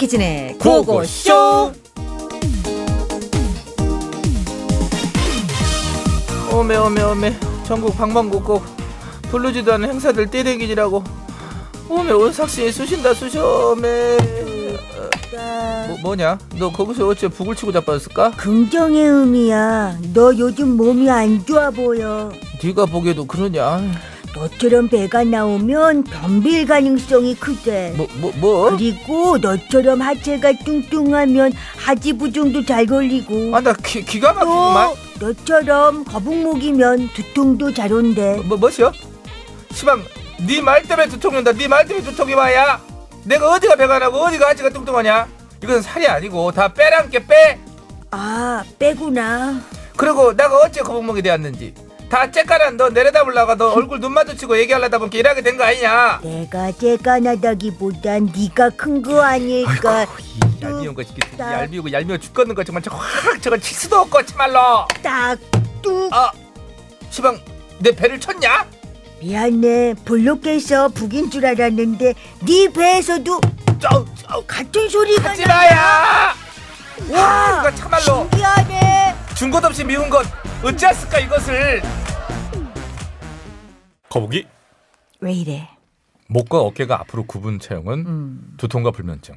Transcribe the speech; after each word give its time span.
박희진의 0.00 0.56
구호고쇼. 0.58 1.72
오메 6.52 6.76
오메 6.76 7.02
오메 7.02 7.36
전국 7.66 7.96
방방곡곡 7.96 8.64
부르지도 9.30 9.74
않은 9.74 9.90
행사들 9.90 10.30
떼댕기지라고 10.30 11.04
오메 11.88 12.12
온삭신이 12.12 12.72
쑤신다 12.72 13.14
쑤셔 13.14 13.72
오메 13.72 14.16
뭐, 15.88 15.98
뭐냐 16.02 16.38
너 16.58 16.70
거기서 16.72 17.06
어째 17.06 17.28
북을 17.28 17.54
치고 17.54 17.72
자빠졌을까? 17.72 18.32
긍정의 18.32 19.04
의미야. 19.04 19.98
너 20.14 20.36
요즘 20.36 20.76
몸이 20.76 21.10
안 21.10 21.44
좋아 21.44 21.70
보여. 21.70 22.32
네가 22.62 22.86
보기에도 22.86 23.26
그러냐 23.26 23.80
너처럼 24.40 24.88
배가 24.88 25.22
나오면 25.24 26.04
변비일 26.04 26.66
가능성이 26.66 27.34
크대. 27.34 27.92
뭐 27.94 28.06
뭐 28.20 28.32
뭐? 28.36 28.70
그리고 28.70 29.36
너처럼 29.36 30.00
하체가 30.00 30.52
뚱뚱하면 30.64 31.52
하지부종도 31.76 32.64
잘 32.64 32.86
걸리고. 32.86 33.54
아 33.54 33.60
나 33.60 33.74
기가 33.74 34.32
막히구만 34.32 34.94
또 35.20 35.26
너처럼 35.26 36.04
거북목이면 36.04 37.10
두통도 37.12 37.74
잘 37.74 37.92
온대. 37.92 38.40
뭐 38.46 38.56
뭐시여? 38.56 38.92
시방 39.72 40.02
네 40.46 40.60
말 40.62 40.82
때문에 40.84 41.06
두통 41.08 41.36
온다 41.36 41.52
네 41.52 41.68
말 41.68 41.86
때문에 41.86 42.02
두통이 42.06 42.32
와야 42.32 42.80
내가 43.24 43.50
어디가 43.52 43.76
배가 43.76 43.98
나고 43.98 44.16
어디가 44.16 44.48
하체가 44.48 44.70
뚱뚱하냐 44.70 45.28
이건 45.62 45.82
살이 45.82 46.06
아니고 46.06 46.50
다 46.52 46.72
빼랑께 46.72 47.26
빼아 47.26 48.64
빼구나. 48.78 49.60
그리고 49.98 50.34
내가 50.34 50.56
어째 50.62 50.80
거북목이 50.80 51.20
되었는지 51.20 51.74
다 52.10 52.28
째까난 52.28 52.76
너 52.76 52.88
내려다 52.88 53.22
보려고 53.22 53.54
너 53.54 53.70
얼굴 53.72 54.00
눈 54.00 54.12
마주치고 54.12 54.58
얘기하려다 54.58 54.98
보니까 54.98 55.16
이렇게 55.18 55.42
된 55.42 55.56
거 55.56 55.62
아니냐? 55.64 56.20
내가 56.24 56.72
재간하다기보단 56.72 58.32
네가 58.36 58.70
큰 58.70 59.00
거 59.00 59.22
아닐까. 59.22 60.04
이 60.18 60.60
얄미운 60.62 60.92
거 60.94 61.02
시키 61.04 61.20
얄미우고 61.38 61.92
얄미워 61.92 62.18
죽겠는 62.18 62.54
거 62.56 62.64
정말 62.64 62.82
확 62.88 63.40
저거 63.40 63.56
칠 63.58 63.76
수도 63.76 63.96
없고 64.00 64.24
참말로. 64.26 64.86
딱뚝. 65.02 66.12
아 66.12 66.32
시방 67.10 67.38
내 67.78 67.92
배를 67.92 68.18
쳤냐? 68.18 68.66
미안해. 69.20 69.94
블록에서 70.04 70.88
북인 70.88 71.30
줄 71.30 71.46
알았는데 71.46 72.14
네 72.40 72.68
배에서도 72.72 73.40
쩌, 73.78 74.04
쩌, 74.16 74.42
같은 74.48 74.88
소리가 74.88 75.30
하지 75.30 75.46
마야 75.46 76.34
와, 77.08 77.60
이거 77.60 77.74
참말로. 77.76 78.04
신기하네. 78.30 79.14
준 79.40 79.50
것 79.50 79.64
없이 79.64 79.82
미운 79.82 80.10
것 80.10 80.26
어찌했을까 80.62 81.18
이것을 81.20 81.80
거북이 84.10 84.46
왜 85.20 85.32
이래? 85.32 85.66
목과 86.28 86.60
어깨가 86.60 87.00
앞으로 87.00 87.24
굽은 87.24 87.58
체형은 87.58 88.06
음. 88.06 88.54
두통과 88.58 88.90
불면증, 88.90 89.36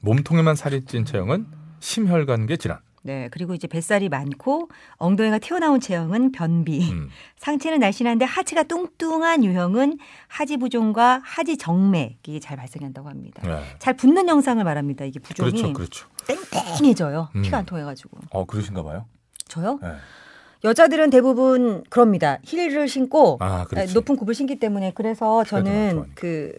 몸통에만 0.00 0.56
살이 0.56 0.86
찐 0.86 1.04
체형은 1.04 1.46
심혈관계 1.80 2.56
질환. 2.56 2.78
네, 3.02 3.28
그리고 3.30 3.52
이제 3.52 3.66
뱃살이 3.66 4.08
많고 4.08 4.70
엉덩이가 4.96 5.38
튀어나온 5.40 5.80
체형은 5.80 6.32
변비. 6.32 6.90
음. 6.90 7.10
상체는 7.36 7.80
날씬한데 7.80 8.24
하체가 8.24 8.62
뚱뚱한 8.62 9.44
유형은 9.44 9.98
하지 10.28 10.56
부종과 10.56 11.20
하지 11.22 11.58
정맥이 11.58 12.40
잘 12.40 12.56
발생한다고 12.56 13.10
합니다. 13.10 13.42
네. 13.46 13.62
잘 13.78 13.98
붙는 13.98 14.28
영상을 14.28 14.64
말합니다. 14.64 15.04
이게 15.04 15.20
부종이 15.20 15.50
그렇죠, 15.50 15.72
그렇죠. 15.74 16.08
땡땡해져요. 16.26 17.28
음. 17.36 17.42
피가 17.42 17.58
안 17.58 17.66
통해 17.66 17.82
가지고. 17.82 18.16
어 18.30 18.46
그러신가 18.46 18.82
봐요. 18.82 19.04
저요? 19.52 19.78
네. 19.82 19.88
여자들은 20.64 21.10
대부분 21.10 21.82
그럽니다. 21.90 22.38
힐을 22.44 22.88
신고 22.88 23.36
아, 23.40 23.64
그렇지. 23.64 23.92
높은 23.94 24.16
굽을 24.16 24.34
신기 24.34 24.58
때문에 24.58 24.92
그래서 24.94 25.44
저는. 25.44 26.04
그 26.14 26.52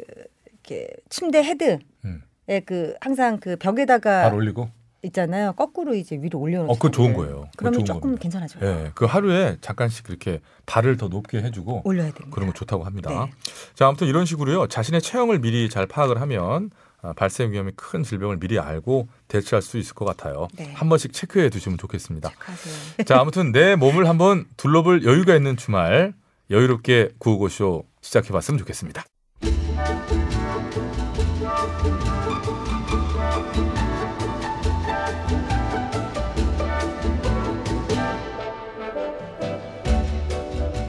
이렇게 0.46 0.88
침대 1.10 1.44
헤드에 1.44 1.80
음. 2.06 2.22
그 2.66 2.94
항상 3.02 3.40
그 3.40 3.56
벽에다가 3.58 4.24
발 4.24 4.34
올리고. 4.34 4.70
있잖아요. 5.06 5.52
거꾸로 5.54 5.94
이제 5.96 6.18
위로 6.18 6.40
올려놓죠. 6.40 6.72
어, 6.72 6.76
그거 6.76 6.90
좋은 6.90 7.14
거예요. 7.14 7.42
그거 7.58 7.70
그러면 7.72 7.84
조금 7.86 8.02
겁니다. 8.02 8.22
괜찮아져요. 8.22 8.64
예, 8.70 8.92
그 8.96 9.04
하루에 9.04 9.58
잠깐씩 9.60 10.06
그렇게 10.06 10.40
발을 10.66 10.96
더 10.96 11.10
높게 11.10 11.42
해주고 11.42 11.82
올려야 11.84 12.12
됩니다. 12.12 12.30
그런 12.32 12.48
거 12.48 12.54
좋다고 12.54 12.86
합니다. 12.86 13.10
네. 13.10 13.32
자, 13.76 13.88
아무튼 13.88 14.08
이런 14.08 14.26
식으로요. 14.26 14.68
자신의 14.68 15.02
체형을 15.02 15.40
미리 15.40 15.70
잘 15.70 15.88
파악을 15.88 16.22
하면 16.22 16.70
아, 16.70 16.93
발생 17.16 17.52
위험이 17.52 17.74
큰 17.76 18.04
질병을 18.04 18.38
미리 18.40 18.58
알고 18.60 19.10
대처할 19.28 19.62
수 19.62 19.78
있을 19.78 19.94
것 19.94 20.06
같아요. 20.06 20.48
네. 20.56 20.72
한 20.74 20.88
번씩 20.88 21.12
체크해 21.12 21.50
두시면 21.50 21.78
좋겠습니다. 21.78 22.32
하세요. 22.38 22.76
자, 23.06 23.20
아무튼 23.20 23.52
내 23.52 23.76
몸을 23.76 24.08
한번 24.08 24.46
둘러볼 24.56 25.04
여유가 25.04 25.36
있는 25.36 25.58
주말 25.58 26.14
여유롭게 26.50 27.10
구호고쇼 27.20 27.86
시작해 28.02 28.30
봤으면 28.32 28.58
좋겠습니다. 28.60 29.04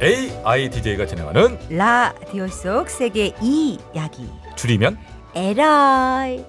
AI 0.05 0.69
DJ가 0.69 1.07
진행하는 1.07 1.59
라디오 1.71 2.47
속 2.49 2.91
세계 2.91 3.35
이야기. 3.41 4.29
줄이면 4.55 4.99
에라이. 5.37 6.45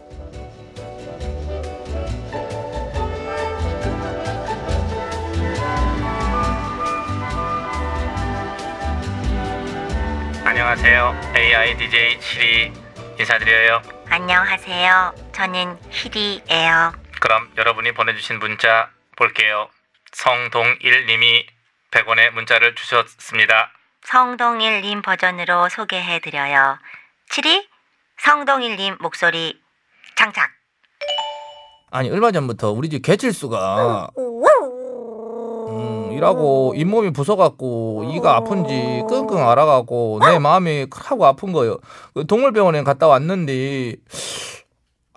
안녕하세요 10.46 11.20
AI 11.36 11.78
DJ 11.78 12.22
시리 12.22 12.74
인사드려요 13.18 13.82
안녕하세요. 14.10 15.16
저는 15.34 15.80
희리예요. 15.90 16.94
그럼 17.20 17.52
여러분이 17.58 17.92
보내주신 17.94 18.38
문자 18.38 18.92
볼게요 19.18 19.68
성동일님이 20.12 21.48
100원의 21.90 22.30
문자를 22.32 22.76
주셨습니다 22.76 23.72
성동일님 24.04 25.02
버전으로 25.02 25.70
소개해드려요. 25.70 26.78
7위 27.32 27.66
성동일님 28.18 28.98
목소리 29.02 29.60
장착. 30.16 30.50
아니 31.92 32.10
얼마 32.10 32.32
전부터 32.32 32.72
우리 32.72 32.90
집 32.90 33.02
개칠수가 33.02 34.10
음, 34.18 36.12
일하고 36.12 36.74
잇몸이 36.76 37.12
부서갖고 37.14 38.12
이가 38.16 38.36
아픈지 38.38 39.04
끙끙 39.08 39.38
앓아갖고 39.48 40.20
내 40.26 40.40
마음이 40.40 40.88
크고 40.90 41.26
아픈 41.26 41.52
거예요. 41.54 41.78
그 42.14 42.26
동물병원에 42.28 42.84
갔다 42.84 43.08
왔는데 43.08 43.96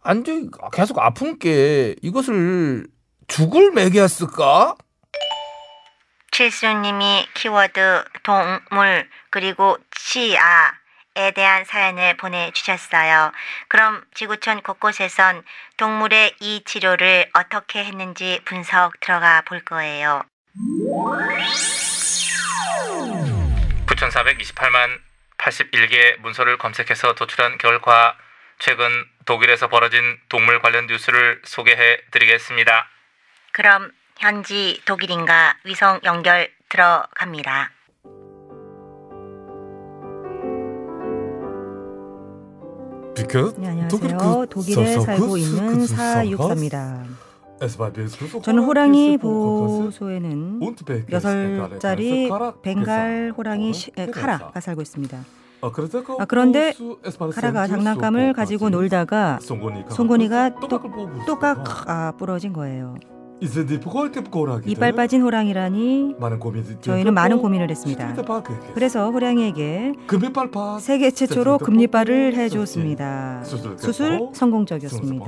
안돼 0.02 0.42
계속 0.72 0.98
아픈 1.00 1.38
게 1.38 1.96
이것을 2.02 2.86
죽을 3.26 3.72
먹였을까? 3.72 4.76
칠수님이 6.30 7.26
키워드 7.34 8.04
동물 8.22 9.08
그리고 9.30 9.76
치아 9.90 10.72
에 11.18 11.32
대한 11.32 11.64
사연을 11.64 12.16
보내주셨어요. 12.16 13.32
그럼 13.66 14.04
지구촌 14.14 14.62
곳곳에선 14.62 15.42
동물의 15.76 16.36
이 16.38 16.62
치료를 16.64 17.28
어떻게 17.34 17.84
했는지 17.84 18.40
분석 18.44 19.00
들어가 19.00 19.42
볼 19.42 19.58
거예요. 19.64 20.22
9,428만 23.86 25.00
81개 25.38 26.20
문서를 26.20 26.56
검색해서 26.56 27.16
도출한 27.16 27.58
결과 27.58 28.16
최근 28.60 28.88
독일에서 29.24 29.66
벌어진 29.66 30.20
동물 30.28 30.60
관련 30.60 30.86
뉴스를 30.86 31.42
소개해 31.44 31.98
드리겠습니다. 32.12 32.88
그럼 33.50 33.90
현지 34.18 34.80
독일인가 34.84 35.56
위성 35.64 36.00
연결 36.04 36.48
들어갑니다. 36.68 37.72
비켜. 43.18 43.52
네, 43.56 43.68
안녕하세요. 43.68 44.46
독일 44.50 44.78
에 44.78 44.98
살고 45.00 45.36
있는 45.36 45.86
사육사입니다. 45.86 47.04
저는 48.42 48.62
호랑이 48.62 49.18
보호소에는 49.18 50.60
여섯 51.10 51.78
자리 51.80 52.28
벵갈 52.62 53.32
호랑이 53.36 53.72
시- 53.74 53.90
에, 53.96 54.06
카라가 54.06 54.60
살고 54.60 54.82
있습니다. 54.82 55.18
아, 56.18 56.24
그런데 56.26 56.72
카라가 57.34 57.66
장난감을 57.66 58.32
가지고 58.32 58.70
놀다가 58.70 59.38
송곳니가 59.90 60.60
똑- 60.60 60.70
똑깍 61.26 61.90
아, 61.90 62.12
부러진 62.16 62.52
거예요. 62.52 62.94
이빨 64.70 64.93
빠진 64.93 65.23
호랑이라니 65.23 66.17
저희는 66.81 67.14
많은 67.14 67.38
고민을 67.38 67.70
했습니다. 67.70 68.14
그래서 68.75 69.11
호랑이에게 69.11 69.93
세계 70.81 71.11
최초로 71.11 71.58
금리빨을 71.58 72.35
해줬습니다. 72.35 73.43
수술 73.76 74.29
성공적이었습니다. 74.35 75.25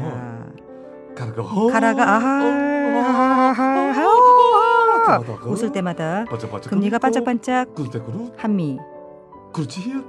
아하 2.97 3.51
아하 3.51 5.19
웃을 5.47 5.71
때마다 5.73 6.25
금리가 6.69 6.99
반짝반짝 6.99 7.69
한미. 8.37 8.79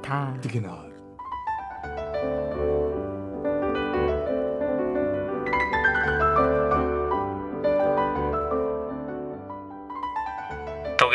다 0.01 0.36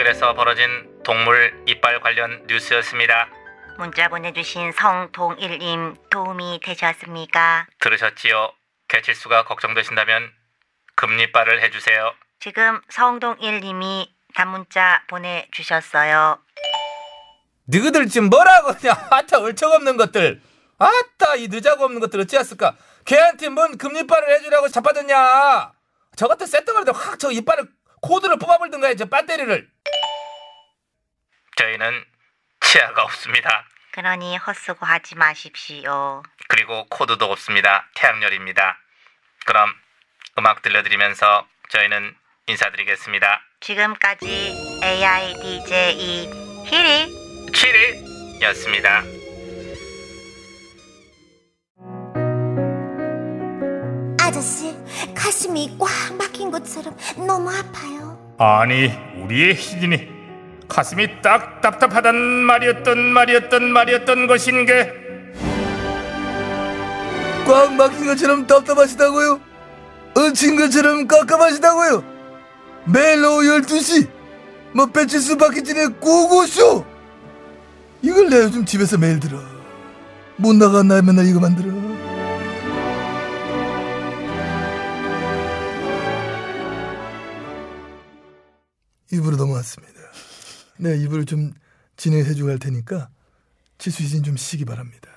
독일에서 0.06 0.35
벌어진 0.35 0.69
동물 1.03 1.53
이빨 1.67 2.00
관련 2.00 2.47
뉴스였습니다. 2.47 3.29
문자 3.76 4.08
보내주신 4.08 4.70
성동일님 4.73 5.97
도움이 6.11 6.61
되셨습니까? 6.62 7.67
들으셨지요? 7.81 8.53
개칠수가 8.88 9.44
걱정되신다면 9.44 10.31
금리빨을 10.94 11.61
해주세요. 11.62 12.12
지금 12.38 12.81
성동일님이 12.88 14.14
단문자 14.35 15.03
보내주셨어요. 15.08 16.38
너희들 17.64 18.06
지금 18.06 18.31
뭐라고 18.31 18.75
그냥 18.75 18.97
아따 19.11 19.41
얼척없는 19.41 19.97
것들 19.97 20.41
아따 20.79 21.35
이 21.37 21.49
늦자고 21.49 21.85
없는 21.85 22.00
것들 22.00 22.20
어찌했을까 22.20 22.76
걔한테 23.05 23.49
뭔 23.49 23.76
금리빨을 23.76 24.37
해주라고 24.37 24.69
자빠졌냐 24.69 25.73
저 26.14 26.29
같은 26.29 26.47
쇳덩어리들 26.47 26.93
확저 26.93 27.32
이빨을 27.32 27.67
코드를 28.02 28.38
뽑아버리든가 28.38 28.87
해저 28.88 29.06
배터리를 29.06 29.75
저희는 31.56 32.05
치아가 32.61 33.03
없습니다. 33.05 33.64
그러니 33.93 34.37
헛수고 34.37 34.85
하지 34.87 35.14
마십시오. 35.14 36.23
그리고 36.49 36.87
코드도 36.88 37.25
없습니다. 37.32 37.87
태양열입니다. 37.94 38.79
그럼 39.47 39.75
음악 40.38 40.61
들려드리면서 40.62 41.47
저희는 41.70 42.14
인사드리겠습니다. 42.47 43.41
지금까지 43.61 44.55
AI 44.85 45.35
DJ 45.41 46.29
히리 46.67 47.26
7일이었습니다. 47.53 49.17
아저씨, 54.20 54.76
가슴이 55.14 55.79
꽉 55.79 55.88
막힌 56.19 56.50
것처럼 56.50 56.97
너무 57.26 57.49
아파요. 57.50 58.37
아니 58.38 58.88
우리의 59.23 59.55
희진이 59.55 60.15
가슴이 60.68 61.22
딱 61.22 61.60
답답하단 61.60 62.14
말이었던 62.16 62.98
말이었던 63.12 63.72
말이었던 63.72 64.26
것인 64.26 64.66
게 64.66 65.06
꽉 67.46 67.72
막힌 67.74 68.06
것처럼 68.06 68.46
답답하시다고요? 68.46 69.40
얹힌 70.14 70.56
것처럼 70.56 71.06
깝깝하시다고요? 71.06 72.02
매일 72.86 73.24
오후 73.24 73.42
12시 73.60 74.08
뭐 74.74 74.86
배치수 74.86 75.36
박희진의 75.38 75.88
고고쇼 76.00 76.84
이걸 78.02 78.28
내가 78.28 78.44
요즘 78.44 78.64
집에서 78.64 78.98
매일 78.98 79.20
들어 79.20 79.38
못 80.36 80.54
나간 80.56 80.88
날 80.88 81.02
맨날 81.02 81.26
이거 81.26 81.38
만들어 81.40 81.70
입으로 89.12 89.36
넘어왔습니다 89.36 89.95
내가 90.78 90.94
입을 90.94 91.25
좀 91.25 91.52
진행해 91.96 92.34
주고 92.34 92.50
할 92.50 92.58
테니까 92.58 93.08
지수이진 93.78 94.23
좀 94.23 94.37
쉬기 94.37 94.64
바랍니다 94.64 95.11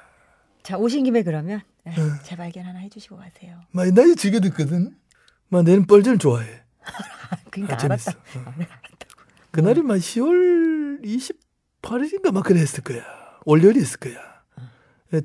자 0.64 0.78
오신 0.78 1.04
김에 1.04 1.24
그러면 1.24 1.62
에, 1.86 1.92
네. 1.92 2.12
재발견 2.24 2.66
하나 2.66 2.80
해주시고 2.80 3.18
가세요. 3.18 3.60
많이 3.72 3.92
나이 3.92 4.16
즐겨 4.16 4.40
듣거든. 4.40 4.96
막 5.48 5.64
내는 5.64 5.86
뻘전 5.86 6.20
좋아해. 6.20 6.62
그러니까 7.50 7.76
아. 7.76 7.86
알았다. 7.86 8.12
어. 8.12 8.54
그날이 9.52 9.82
막 9.82 9.96
10월 9.96 11.04
28일인가 11.82 12.32
막 12.32 12.44
그래 12.44 12.60
했을 12.60 12.84
거야. 12.84 13.04
월요일이었을 13.46 14.00
거야. 14.00 14.18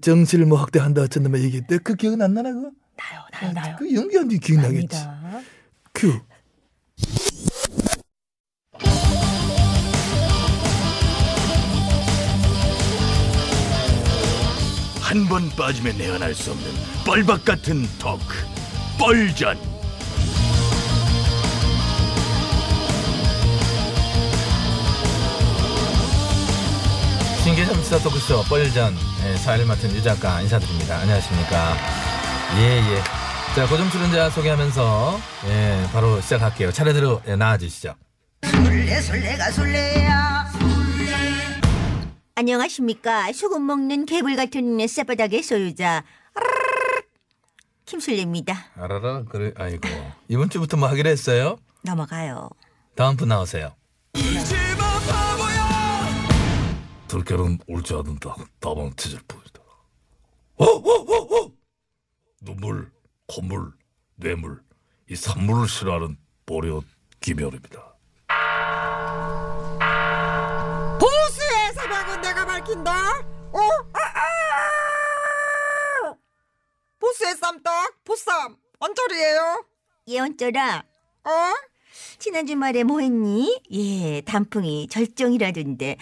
정치를 0.01 0.47
뭐 0.47 0.59
확대한다 0.59 1.03
어쩐다 1.03 1.29
막 1.29 1.41
얘기했대. 1.41 1.79
그 1.79 1.95
기억은 1.95 2.23
안 2.23 2.33
나나 2.33 2.53
그거? 2.53 2.71
나요 2.97 3.23
나요 3.33 3.53
나요. 3.53 3.77
그 3.79 3.93
연기한 3.93 4.29
뒤 4.29 4.39
기억나겠지. 4.39 4.97
큐. 5.93 6.21
한 15.15 15.29
번 15.29 15.49
빠지면 15.51 15.97
내안할 15.97 16.35
수 16.35 16.51
없는 16.51 16.67
뻘박 17.07 17.45
같은 17.45 17.89
토크 18.01 18.35
뻘전 18.99 19.57
신개념 27.43 27.75
시사 27.83 27.99
토크쇼 27.99 28.43
뻘전 28.45 28.95
예, 29.27 29.37
사회를 29.37 29.67
맡은 29.67 29.95
유 29.95 30.03
작가 30.03 30.41
인사드립니다. 30.41 30.99
안녕하십니까? 30.99 31.77
예예. 32.59 32.99
자 33.55 33.67
고정 33.69 33.89
출연자 33.91 34.31
소개하면서 34.31 35.21
예, 35.49 35.87
바로 35.93 36.21
시작할게요. 36.21 36.73
차례대로 36.73 37.23
예, 37.29 37.37
나와주시죠. 37.37 37.95
안녕하십니까. 42.45 43.33
소금 43.33 43.65
먹는 43.67 44.05
개불 44.05 44.37
같은 44.37 44.87
쌔바닥의 44.87 45.43
소유자 45.43 46.05
김술래입니다. 47.87 48.67
알아라 48.75 49.25
그래 49.25 49.55
아이고 49.57 49.89
이번 50.29 50.51
주부터 50.51 50.77
뭐 50.77 50.87
하기로 50.91 51.09
했어요? 51.09 51.57
넘어가요. 51.81 52.51
다음 52.97 53.17
분 53.17 53.29
나오세요. 53.29 53.75
들깨는 57.09 57.61
옳지 57.67 57.95
않는다. 57.95 58.37
다만 58.61 58.93
찾을 58.95 59.21
뿐이다. 59.27 59.61
어, 60.57 60.65
어, 60.67 60.91
어, 60.91 61.45
어! 61.47 61.53
눈물, 62.43 62.93
콧물, 63.27 63.73
뇌물, 64.17 64.61
이 65.09 65.17
산물을 65.17 65.67
싫어하는 65.67 66.19
보리옷 66.45 66.85
김현입니다. 67.21 67.95
보수의 71.01 71.73
내가 72.65 72.75
밝힌다. 72.75 73.21
어? 73.53 73.59
아, 73.93 73.99
아! 76.01 76.15
보수의 76.99 77.37
쌈떡, 77.37 78.05
보쌈, 78.05 78.57
언저리예요. 78.79 79.67
예언쩌라. 80.07 80.83
어? 81.25 81.31
지난 82.19 82.47
주말에 82.47 82.83
뭐 82.83 83.01
했니? 83.01 83.61
예, 83.71 84.21
단풍이 84.23 84.89
절정이라던데. 84.89 85.97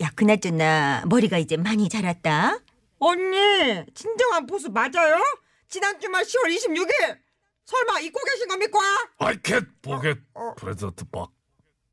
야, 0.00 0.10
그나저나 0.16 1.04
머리가 1.06 1.38
이제 1.38 1.56
많이 1.56 1.88
자랐다. 1.88 2.58
언니, 2.98 3.84
진정한 3.94 4.46
보수 4.46 4.70
맞아요? 4.70 5.22
지난 5.68 6.00
주말 6.00 6.24
10월 6.24 6.56
26일. 6.56 7.18
설마 7.66 8.00
잊고 8.00 8.20
계신 8.24 8.48
겁니까? 8.48 8.78
I 9.18 9.34
can't 9.36 9.68
forget 9.84 10.20
어. 10.34 10.54
프레젠트 10.56 11.04
박. 11.10 11.30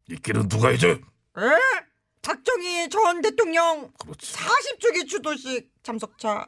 이 0.10 0.16
길은 0.16 0.48
누가 0.48 0.70
해줘? 0.70 0.90
에? 0.90 1.00
박정희 2.24 2.90
전 2.90 3.22
대통령 3.22 3.92
그렇지. 4.00 4.34
40주기 4.34 5.08
추도식 5.08 5.70
참석차 5.84 6.48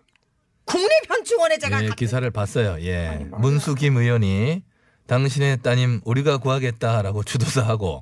국립현충원에 0.65 1.57
제가 1.59 1.83
예, 1.83 1.89
갔- 1.89 1.95
기사를 1.95 2.27
봤어요. 2.31 2.77
예. 2.81 3.07
아니, 3.07 3.25
맞아요. 3.25 3.41
문수 3.41 3.75
김 3.75 3.97
의원이 3.97 4.63
당신의 5.05 5.61
따님 5.61 6.01
우리가 6.05 6.37
구하겠다라고 6.37 7.23
추도사하고 7.23 8.01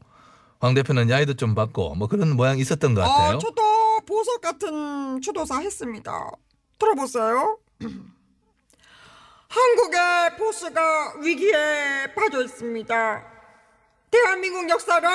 황 0.61 0.73
대표는 0.73 1.09
야이도 1.09 1.33
좀 1.33 1.55
받고 1.55 1.95
뭐 1.95 2.07
그런 2.07 2.35
모양 2.37 2.57
있었던 2.59 2.93
것 2.93 3.01
같아요. 3.01 3.35
어, 3.35 3.39
저도 3.39 3.99
보석 4.05 4.39
같은 4.39 5.19
추도사 5.19 5.59
했습니다. 5.59 6.29
들어보세요. 6.79 7.57
한국의 9.49 10.37
보수가 10.37 11.15
위기에 11.21 12.13
빠져 12.15 12.43
있습니다. 12.43 13.23
대한민국 14.09 14.69
역사를 14.69 15.07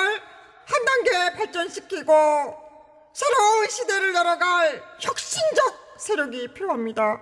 한 0.69 0.85
단계 0.85 1.33
발전시키고 1.35 2.55
새로운 3.13 3.67
시대를 3.69 4.13
열어갈 4.13 4.83
혁신적 4.99 5.97
세력이 5.97 6.53
필요합니다. 6.53 7.21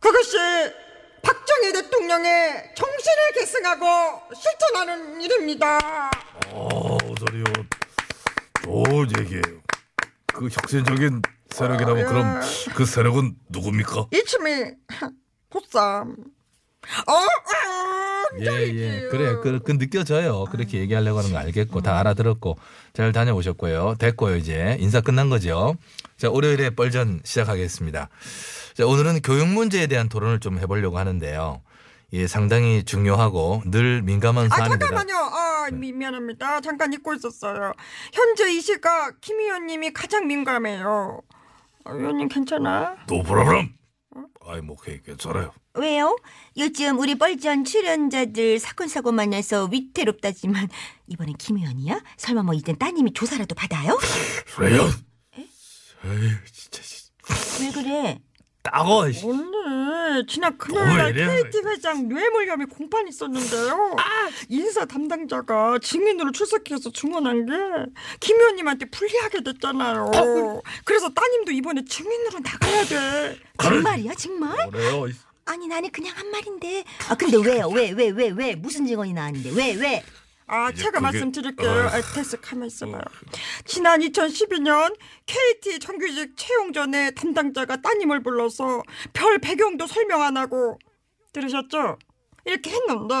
그것이 0.00 0.36
박정희 1.22 1.72
대통령의 1.72 2.74
정신을 2.74 3.32
계승하고 3.34 4.34
실천하는 4.34 5.20
일입니다. 5.20 5.78
어, 6.50 6.98
저리요. 7.20 7.44
좋은 8.64 9.08
얘기예요. 9.20 9.62
그 10.34 10.48
혁신적인 10.48 11.22
세력이라면 11.50 12.04
아, 12.04 12.08
그럼 12.08 12.40
예. 12.42 12.72
그 12.74 12.84
세력은 12.84 13.36
누굽니까? 13.48 14.08
이춤이 14.12 14.64
보쌈. 15.50 16.16
어, 17.06 17.12
어, 18.32 18.38
예, 18.40 18.46
예. 18.46 19.08
그래, 19.10 19.36
그, 19.42 19.60
그 19.64 19.78
느껴져요. 19.78 20.44
그렇게 20.50 20.78
얘기하려고 20.78 21.18
하는 21.18 21.32
거 21.32 21.38
알겠고, 21.38 21.80
다 21.82 21.98
알아들었고, 21.98 22.58
잘 22.92 23.12
다녀오셨고요. 23.12 23.96
됐고요, 23.98 24.36
이제. 24.36 24.76
인사 24.80 25.00
끝난 25.00 25.30
거죠. 25.30 25.76
자, 26.16 26.30
월요일에 26.30 26.70
뻘전 26.70 27.20
시작하겠습니다. 27.24 28.08
자, 28.74 28.86
오늘은 28.86 29.22
교육 29.22 29.48
문제에 29.48 29.86
대한 29.86 30.08
토론을 30.08 30.40
좀 30.40 30.58
해보려고 30.58 30.98
하는데요. 30.98 31.62
예, 32.14 32.26
상당히 32.26 32.84
중요하고 32.84 33.62
늘 33.66 34.02
민감한 34.02 34.46
아 34.50 34.56
사안입니다. 34.56 34.86
잠깐만요. 34.86 35.14
아 35.16 35.68
미, 35.72 35.92
미안합니다. 35.92 36.62
잠깐 36.62 36.92
잊고 36.92 37.12
있었어요. 37.12 37.74
현재 38.14 38.50
이 38.50 38.60
시각 38.62 39.20
김 39.20 39.38
의원님이 39.40 39.92
가장 39.92 40.26
민감해요. 40.26 41.20
아, 41.84 41.92
의원님 41.92 42.28
괜찮아? 42.28 42.96
No 43.06 43.22
problem. 43.22 43.74
아이 44.48 44.62
뭐 44.62 44.76
그게 44.76 45.00
괜찮아요. 45.04 45.52
왜요? 45.74 46.16
요즘 46.56 46.98
우리 46.98 47.16
뻘전 47.16 47.64
출연자들 47.64 48.58
사건 48.58 48.88
사고 48.88 49.12
만나서 49.12 49.66
위태롭다지만 49.66 50.68
이번엔 51.06 51.34
김 51.36 51.58
의원이야? 51.58 52.00
설마 52.16 52.42
뭐 52.44 52.54
이젠 52.54 52.76
따님이 52.78 53.12
조사라도 53.12 53.54
받아요? 53.54 53.98
레연. 54.58 54.88
에이 55.36 56.30
진짜 56.50 56.82
씨. 56.82 57.10
왜 57.60 57.70
그래? 57.72 58.18
따고. 58.70 59.10
씨. 59.12 59.24
원래 59.26 60.24
지난 60.26 60.52
왜 60.52 60.56
금요일날 60.58 61.10
이래? 61.16 61.42
KT 61.42 61.58
회장 61.66 62.08
뇌물 62.08 62.48
혐의 62.48 62.66
공판 62.66 63.06
있었는데요. 63.08 63.96
인사 64.48 64.84
담당자가 64.84 65.78
증인으로 65.82 66.32
출석해서 66.32 66.90
증언한 66.92 67.46
게 67.46 67.52
김 68.20 68.36
의원님한테 68.38 68.86
불리하게 68.86 69.42
됐잖아요. 69.42 70.10
그래서 70.84 71.08
따님도 71.10 71.52
이번에 71.52 71.84
증인으로 71.84 72.38
나가야 72.40 72.84
돼. 72.84 73.38
정말이야 73.62 74.14
정말? 74.14 74.70
그래요. 74.70 75.06
아니 75.44 75.66
나는 75.66 75.90
그냥 75.90 76.14
한 76.16 76.30
말인데 76.30 76.84
아 77.08 77.14
근데 77.14 77.36
왜요? 77.38 77.68
왜 77.68 77.90
왜 77.92 78.08
왜왜 78.10 78.54
무슨 78.56 78.86
증언이 78.86 79.12
나왔는데 79.14 79.50
왜 79.54 79.74
왜? 79.74 80.02
아, 80.48 80.72
제가 80.72 80.90
그게- 80.92 81.00
말씀드릴게요. 81.00 81.70
어. 81.70 81.74
아, 81.88 82.00
됐어, 82.14 82.36
가만 82.40 82.66
있어봐요. 82.66 83.00
지난 83.64 84.00
2012년 84.00 84.94
KT 85.26 85.78
정규직 85.78 86.36
채용 86.36 86.72
전에 86.72 87.10
담당자가 87.12 87.80
따님을 87.82 88.22
불러서 88.22 88.82
별 89.12 89.38
배경도 89.38 89.86
설명 89.86 90.22
안 90.22 90.36
하고 90.36 90.78
들으셨죠? 91.32 91.98
이렇게 92.46 92.70
했는데 92.70 93.14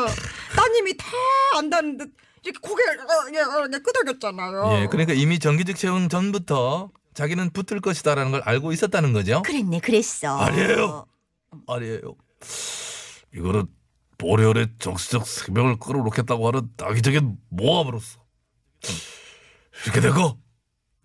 따님이 0.56 0.96
다 0.96 1.06
안다는 1.56 1.98
듯 1.98 2.12
이렇게 2.44 2.58
고개를 2.66 3.00
어, 3.00 3.04
예, 3.34 3.38
어, 3.40 3.68
예, 3.72 3.78
끄덕였잖아요. 3.78 4.78
예, 4.82 4.86
그러니까 4.90 5.12
이미 5.12 5.38
정규직 5.38 5.76
채용 5.76 6.08
전부터 6.08 6.90
자기는 7.12 7.50
붙을 7.50 7.80
것이다라는 7.80 8.30
걸 8.30 8.40
알고 8.44 8.72
있었다는 8.72 9.12
거죠. 9.12 9.42
그랬네 9.42 9.80
그랬어. 9.80 10.38
아니에요. 10.38 11.04
아니에요. 11.66 12.14
이거는 13.34 13.66
보리언의 14.18 14.74
정치적 14.78 15.26
생명을 15.26 15.78
끌어놓겠다고 15.78 16.48
하는 16.48 16.68
악의적인 16.80 17.38
모함으로서 17.48 18.20
이렇게 19.84 20.00
되고 20.00 20.38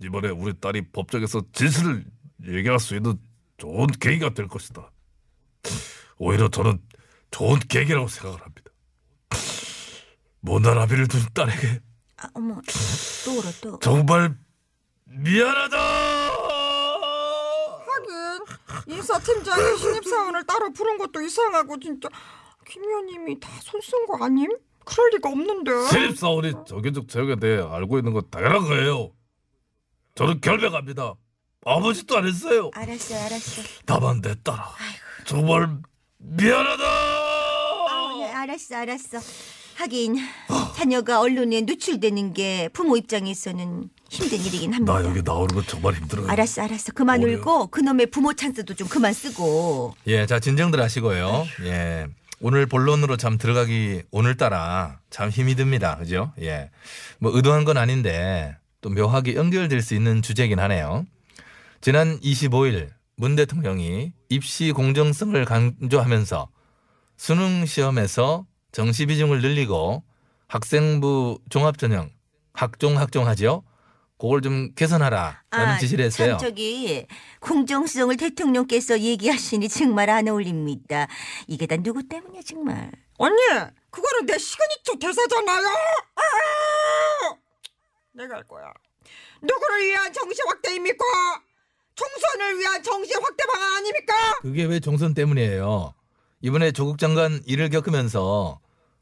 이번에 0.01 0.29
우리 0.29 0.59
딸이 0.59 0.91
법정에서 0.91 1.43
진실을 1.53 2.05
얘기할 2.47 2.79
수 2.79 2.95
있는 2.95 3.17
좋은 3.57 3.87
계기가 3.87 4.33
될 4.33 4.47
것이다. 4.47 4.91
오히려 6.17 6.49
저는 6.49 6.81
좋은 7.31 7.59
계기라고 7.59 8.07
생각을 8.07 8.41
합니다. 8.41 8.71
못난 10.41 10.77
아비를 10.77 11.07
둔 11.07 11.21
딸에게 11.33 11.81
아, 12.17 12.27
어머 12.33 12.59
또 13.25 13.31
울어 13.31 13.51
또. 13.61 13.79
정말 13.79 14.37
미안하다. 15.05 15.77
하긴 17.85 18.45
인사팀장이 18.87 19.77
신입사원을 19.77 20.45
따로 20.45 20.73
부른 20.73 20.97
것도 20.97 21.21
이상하고 21.21 21.79
진짜 21.79 22.09
김 22.69 22.83
의원님이 22.83 23.39
다 23.39 23.49
손 23.61 23.81
쓴 23.81 24.05
거 24.05 24.23
아님? 24.23 24.49
그럴 24.85 25.09
리가 25.13 25.29
없는데. 25.29 25.71
신입사원이 25.89 26.53
정규직 26.67 27.07
채용에 27.07 27.35
대해 27.37 27.61
알고 27.61 27.99
있는 27.99 28.13
건 28.13 28.23
당연한 28.29 28.61
거예요. 28.63 29.11
저는 30.15 30.41
결백합니다. 30.41 31.13
아무 31.65 31.93
짓도 31.93 32.17
안 32.17 32.27
했어요. 32.27 32.69
알았어 32.73 33.15
알았어. 33.15 33.61
다만 33.85 34.21
내 34.21 34.35
딸아. 34.43 34.69
정말 35.25 35.77
미안하다. 36.17 36.83
아, 36.83 38.17
예, 38.19 38.25
알았어 38.33 38.75
알았어. 38.75 39.19
하긴 39.75 40.17
자녀가 40.75 41.19
언론에 41.21 41.61
노출되는 41.61 42.33
게 42.33 42.69
부모 42.73 42.95
입장에서는 42.97 43.89
힘든 44.09 44.37
일이긴 44.39 44.73
합니다. 44.73 44.93
나 44.99 45.03
여기 45.09 45.21
나오는 45.23 45.47
건 45.47 45.63
정말 45.65 45.95
힘들어요. 45.95 46.27
알았어 46.29 46.61
알았어 46.61 46.91
그만? 46.93 47.23
울고 47.23 47.67
그놈의 47.67 48.07
부모 48.07 48.33
찬스도 48.33 48.75
좀 48.75 48.87
그만 48.87 49.13
쓰고. 49.13 49.95
예, 50.07 50.25
자 50.27 50.39
진정들 50.39 50.79
하시고요. 50.81 51.45
예, 51.63 52.05
오늘 52.45 52.65
본론으로 52.65 53.15
참 53.15 53.37
들어가기 53.37 54.03
오늘따라 54.11 54.99
참 55.09 55.29
힘이 55.29 55.55
듭니다. 55.55 55.95
그죠? 55.95 56.33
예, 56.41 56.71
뭐 57.17 57.33
의도한 57.33 57.63
건 57.63 57.77
아닌데 57.77 58.57
또 58.81 58.89
묘하게 58.89 59.35
연결될 59.35 59.81
수 59.81 59.95
있는 59.95 60.21
주제긴 60.21 60.59
하네요. 60.59 61.05
지난 61.79 62.19
25일 62.19 62.89
문 63.15 63.37
대통령이 63.37 64.11
입시 64.27 64.73
공정성을 64.73 65.45
강조하면서 65.45 66.49
수능 67.15 67.65
시험에서 67.65 68.45
정시 68.73 69.05
비중을 69.05 69.41
늘리고 69.41 70.03
학생부 70.49 71.39
종합전형 71.49 72.09
학종 72.51 72.97
학종하죠. 72.97 73.63
그걸 74.23 74.41
좀 74.41 74.73
개선하라라는 74.73 75.41
아, 75.51 75.77
지시를 75.79 76.05
했어요. 76.05 76.37
참 76.37 76.37
저기 76.37 77.05
공정성을 77.41 78.15
대통령께서 78.15 78.97
얘기하시니 78.97 79.67
정말 79.67 80.09
안 80.09 80.29
어울립니다. 80.29 81.07
이게 81.45 81.67
다 81.67 81.75
누구 81.75 82.07
때문이야 82.07 82.41
정말. 82.45 82.89
언니, 83.17 83.35
그거는 83.89 84.25
내 84.25 84.37
시그니처 84.37 84.95
대사잖아요. 84.97 85.67
아! 86.15 86.21
내가 88.13 88.35
할 88.35 88.43
거야. 88.43 88.71
누구를 89.41 89.87
위한 89.87 90.13
정시 90.13 90.41
확대입니까? 90.47 91.03
총선을 91.95 92.59
위한 92.59 92.81
정시 92.81 93.13
확대 93.15 93.43
방안 93.45 93.73
아닙니까? 93.75 94.39
그게 94.41 94.63
왜 94.63 94.79
총선 94.79 95.13
때문이에요? 95.15 95.93
이번에 96.39 96.71
조국 96.71 96.97
장관 96.97 97.41
일을 97.45 97.69
겪으면서 97.69 98.61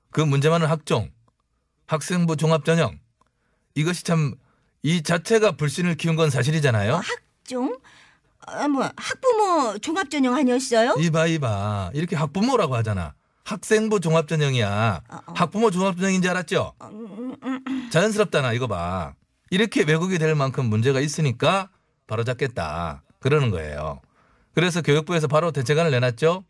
그 0.10 0.22
문제만은 0.22 0.66
학종, 0.66 1.12
학생부 1.86 2.38
종합전형 2.38 3.00
이것이 3.76 4.04
참 4.04 4.34
이 4.84 5.04
자체가 5.04 5.54
불신을 5.54 5.96
키운 5.96 6.16
건 6.16 6.30
사실이잖아요. 6.30 7.02
학종? 7.04 7.78
아, 8.48 8.68
뭐 8.68 8.90
학부모 8.98 9.78
종합전형 9.78 10.34
아니었어요? 10.34 10.96
이봐 10.98 11.28
이봐 11.28 11.92
이렇게 11.94 12.16
학부모라고 12.16 12.76
하잖아. 12.76 13.14
학생부 13.44 14.00
종합전형이야. 14.00 15.02
학부모 15.36 15.72
종합전형인 15.72 16.22
줄 16.22 16.32
알았죠? 16.32 16.74
자연스럽다나 17.92 18.54
이거 18.54 18.68
봐. 18.68 19.14
이렇게 19.50 19.84
왜곡이 19.84 20.18
될 20.18 20.34
만큼 20.36 20.66
문제가 20.66 21.00
있으니까 21.00 21.70
바로 22.08 22.24
잡겠다. 22.24 23.04
그러는 23.20 23.52
거예요. 23.52 24.02
그래서 24.54 24.82
교육부에서 24.82 25.28
바로 25.28 25.52
대책안을 25.52 25.92
내놨죠. 25.92 26.44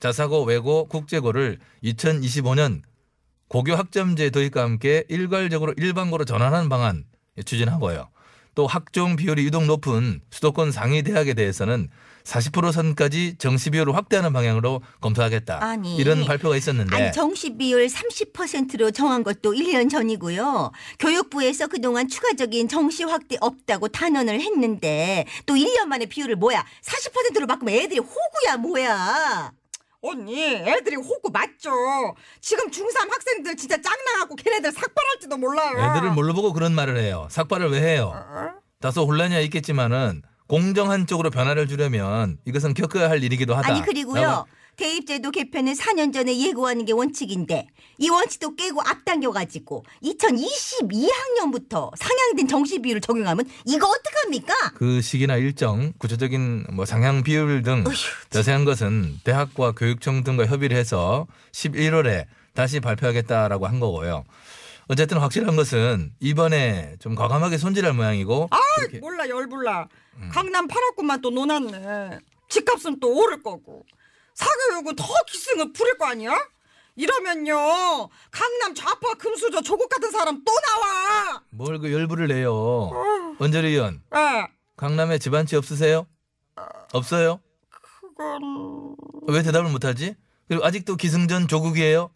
자사고, 0.00 0.44
외고, 0.44 0.86
국제고를 0.88 1.58
2025년 1.82 2.82
고교 3.48 3.74
학점제 3.74 4.30
도입과 4.30 4.62
함께 4.62 5.04
일괄적으로 5.08 5.74
일반고로 5.76 6.24
전환하는 6.24 6.68
방안 6.68 7.04
추진하고요. 7.44 8.08
또 8.54 8.66
학종 8.66 9.16
비율이 9.16 9.44
유독 9.44 9.66
높은 9.66 10.20
수도권 10.30 10.72
상위 10.72 11.02
대학에 11.02 11.34
대해서는 11.34 11.88
40% 12.24 12.72
선까지 12.72 13.36
정시 13.38 13.70
비율을 13.70 13.94
확대하는 13.94 14.32
방향으로 14.32 14.82
검토하겠다. 15.00 15.62
아니. 15.62 15.96
이런 15.96 16.24
발표가 16.24 16.56
있었는데 16.56 16.96
아니 16.96 17.12
정시 17.12 17.56
비율 17.56 17.86
30%로 17.86 18.90
정한 18.90 19.22
것도 19.22 19.52
1년 19.52 19.88
전이고요. 19.88 20.72
교육부에서 20.98 21.68
그동안 21.68 22.08
추가적인 22.08 22.68
정시 22.68 23.04
확대 23.04 23.36
없다고 23.40 23.88
단언을 23.88 24.40
했는데 24.40 25.26
또 25.44 25.54
1년 25.54 25.84
만에 25.84 26.06
비율을 26.06 26.36
뭐야? 26.36 26.64
40%로 26.82 27.46
바꾸면 27.46 27.74
애들이 27.74 28.00
호구야 28.00 28.56
뭐야? 28.56 29.52
언니 30.02 30.42
애들이 30.42 30.96
호구 30.96 31.30
맞죠 31.32 31.70
지금 32.40 32.70
중3 32.70 33.10
학생들 33.10 33.56
진짜 33.56 33.76
짱나갖고 33.80 34.36
걔네들 34.36 34.72
삭발할지도 34.72 35.36
몰라요 35.36 35.90
애들을 35.92 36.12
뭘로 36.12 36.32
보고 36.34 36.52
그런 36.52 36.74
말을 36.74 36.98
해요. 36.98 37.26
삭발을 37.30 37.70
왜 37.70 37.80
해요? 37.80 38.12
다소 38.80 39.04
혼란이 39.06 39.42
있겠지만은 39.44 40.22
공정한 40.48 41.06
쪽으로 41.06 41.30
변화를 41.30 41.66
주려면 41.66 42.38
이것은 42.44 42.74
겪어야 42.74 43.10
할 43.10 43.22
일이기도 43.22 43.54
하다. 43.56 43.68
아니 43.68 43.82
그리고요. 43.82 44.46
대입제도 44.76 45.30
개편은 45.30 45.72
4년 45.72 46.12
전에 46.12 46.38
예고하는 46.38 46.84
게 46.84 46.92
원칙인데 46.92 47.68
이 47.98 48.10
원칙도 48.10 48.56
깨고 48.56 48.82
앞당겨가지고 48.82 49.84
2022학년부터 50.02 51.90
상향된 51.96 52.46
정시 52.46 52.80
비율을 52.80 53.00
적용하면 53.00 53.46
이거 53.64 53.88
어떡합니까? 53.88 54.72
그 54.74 55.00
시기나 55.00 55.36
일정, 55.36 55.92
구체적인 55.98 56.66
뭐 56.72 56.84
상향 56.84 57.22
비율 57.22 57.62
등 57.62 57.84
자세한 58.28 58.66
것은 58.66 59.20
대학과 59.24 59.72
교육청 59.72 60.22
등과 60.24 60.46
협의를 60.46 60.76
해서 60.76 61.26
11월에 61.52 62.26
다시 62.54 62.80
발표하겠다라고 62.80 63.66
한 63.66 63.80
거고요. 63.80 64.24
어쨌든 64.88 65.18
확실한 65.18 65.56
것은 65.56 66.12
이번에 66.20 66.96
좀 67.00 67.14
과감하게 67.14 67.58
손질할 67.58 67.92
모양이고 67.94 68.48
아 68.50 68.58
몰라 69.00 69.28
열불나. 69.28 69.88
강남 70.30 70.68
8학구만 70.68 71.20
또 71.22 71.30
논았네. 71.30 72.18
집값은 72.48 73.00
또 73.00 73.12
오를 73.14 73.42
거고 73.42 73.84
사교육은 74.36 74.94
더 74.96 75.04
기승을 75.26 75.72
부릴 75.72 75.98
거 75.98 76.06
아니야? 76.06 76.32
이러면요 76.94 78.08
강남 78.30 78.74
좌파 78.74 79.12
금수저 79.14 79.60
조국 79.62 79.88
같은 79.90 80.10
사람 80.10 80.42
또 80.44 80.52
나와 80.66 81.42
뭘 81.50 81.78
그 81.78 81.92
열불을 81.92 82.28
내요. 82.28 82.90
원재리 83.38 83.68
의원, 83.72 84.02
예 84.14 84.46
강남에 84.76 85.18
집안치 85.18 85.56
없으세요? 85.56 86.06
없어요? 86.94 87.40
그건 88.00 88.96
왜 89.28 89.42
대답을 89.42 89.70
못하지? 89.70 90.14
그리고 90.48 90.64
아직도 90.64 90.96
기승전 90.96 91.48
조국이에요? 91.48 92.10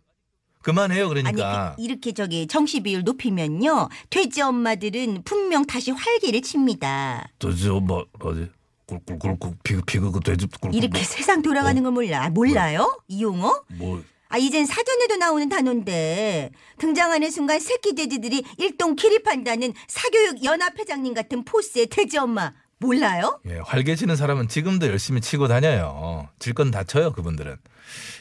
그만해요 0.62 1.06
아니 1.10 1.22
그러니까. 1.22 1.74
이- 1.78 1.84
이렇게 1.84 2.12
저기 2.12 2.46
정시 2.46 2.80
비율 2.82 3.02
높이면요 3.02 3.88
돼지 4.10 4.40
엄마들은 4.42 5.24
분명 5.24 5.66
다시 5.66 5.90
활기를 5.90 6.40
칩니다. 6.42 7.28
저지 7.38 7.68
엄마 7.68 8.02
뭐지 8.18 8.50
꿀꿀꿀꿀 8.98 9.54
피그 9.62 9.82
피그 9.86 10.10
그 10.12 10.20
돼지 10.20 10.46
꿀꿀 10.46 10.74
이렇게 10.74 11.02
세상 11.04 11.42
돌아가는 11.42 11.82
걸 11.82 11.92
몰라 11.92 12.24
아, 12.24 12.30
몰라요? 12.30 13.00
이 13.08 13.22
용어? 13.22 13.62
뭐 13.78 14.02
아 14.32 14.38
이젠 14.38 14.64
사전에도 14.64 15.16
나오는 15.16 15.48
단어인데 15.48 16.52
등장하는 16.78 17.30
순간 17.32 17.58
새끼 17.58 17.96
돼지들이 17.96 18.44
일동 18.58 18.94
기립한다는 18.94 19.74
사교육 19.88 20.44
연합 20.44 20.78
회장님 20.78 21.14
같은 21.14 21.44
포스의 21.44 21.88
돼지 21.88 22.16
엄마 22.16 22.52
몰라요? 22.78 23.40
예, 23.46 23.58
활개 23.64 23.96
치는 23.96 24.14
사람은 24.14 24.46
지금도 24.48 24.86
열심히 24.86 25.20
치고 25.20 25.48
다녀요. 25.48 26.28
질 26.38 26.54
건 26.54 26.70
다 26.70 26.84
쳐요, 26.84 27.10
그분들은. 27.12 27.56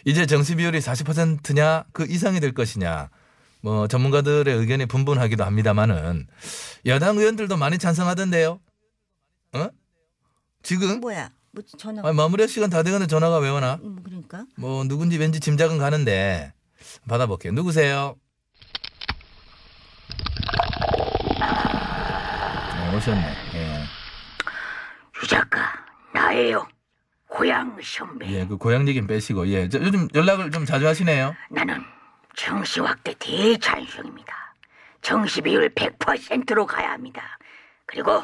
이제 0.04 0.26
정시 0.26 0.56
비율이 0.56 0.80
40%냐 0.80 1.86
그 1.94 2.08
이상이 2.10 2.40
될 2.40 2.54
것이냐. 2.56 3.10
뭐 3.62 3.88
전문가들의 3.88 4.54
의견이 4.58 4.88
분분하기도 4.88 5.44
합니다만은 5.46 6.26
여당 6.88 7.18
의원들도 7.20 7.56
많이 7.56 7.78
찬성하던데요. 7.78 8.60
어? 9.54 9.70
지금 10.64 11.00
뭐야? 11.00 11.30
뭐 11.52 11.64
전화 11.78 12.02
아니, 12.08 12.16
마무리할 12.16 12.48
시간 12.48 12.70
다 12.70 12.84
돼가는데 12.84 13.08
전화가 13.10 13.40
왜 13.40 13.50
오나? 13.50 13.78
뭐 13.82 13.96
그러니까 14.04 14.46
뭐 14.58 14.84
누군지 14.84 15.18
왠지 15.18 15.40
짐작은 15.40 15.78
가는데 15.78 16.54
받아볼게요. 17.08 17.54
누구세요? 17.54 18.16
네, 21.40 22.96
오셨네. 22.98 23.36
예. 23.56 23.84
유 25.22 25.28
작가 25.28 25.74
나예요 26.14 26.68
고향 27.28 27.78
선배 27.84 28.28
예, 28.30 28.46
그 28.46 28.58
고향 28.58 28.88
얘기는 28.88 29.06
빼시고, 29.08 29.48
예. 29.50 29.70
저 29.70 29.80
요즘 29.80 30.08
연락을 30.16 30.52
좀 30.52 30.66
자주 30.66 30.88
하시네요. 30.88 31.36
나는 31.50 31.84
정시 32.36 32.80
확대 32.80 33.14
대찬성입니다 33.20 34.34
정시 35.02 35.42
비율 35.42 35.70
100%로 35.70 36.66
가야 36.66 36.92
합니다 36.92 37.22
그리고 37.86 38.24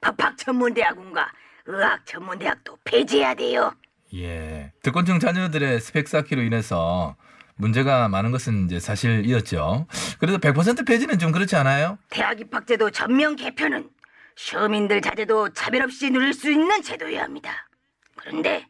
법학 0.00 0.36
전문대학원과 0.38 1.30
의학 1.66 2.04
전문대학도 2.06 2.78
폐지해야 2.84 3.34
돼요 3.34 3.72
예. 4.14 4.72
특권층 4.82 5.18
자녀들의 5.18 5.80
스펙 5.80 6.08
쌓기로 6.08 6.42
인해서 6.42 7.16
문제가 7.54 8.08
많은 8.08 8.30
것은 8.30 8.66
이제 8.66 8.80
사실이었죠. 8.80 9.86
그래도 10.18 10.38
100% 10.38 10.86
폐지는 10.86 11.18
좀 11.18 11.32
그렇지 11.32 11.56
않아요? 11.56 11.98
대학 12.10 12.40
입학제도 12.40 12.90
전면 12.90 13.36
개편은 13.36 13.88
시민들 14.36 15.00
자제도 15.00 15.50
차별 15.50 15.82
없이 15.82 16.10
누릴 16.10 16.32
수 16.32 16.50
있는 16.50 16.82
제도여야 16.82 17.22
합니다. 17.22 17.68
그런데 18.16 18.66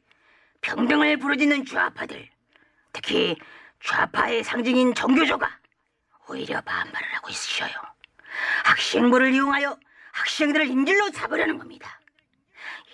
평등을 0.60 1.16
부르짖는 1.18 1.64
좌파들, 1.66 2.28
특히 2.92 3.36
좌파의 3.82 4.44
상징인 4.44 4.94
정교조가 4.94 5.48
오히려 6.28 6.60
반발을 6.60 7.14
하고 7.14 7.30
있으셔요. 7.30 7.72
학생부를 8.64 9.34
이용하여 9.34 9.76
학생들을 10.12 10.66
인질로 10.66 11.10
잡으려는 11.10 11.58
겁니다. 11.58 11.98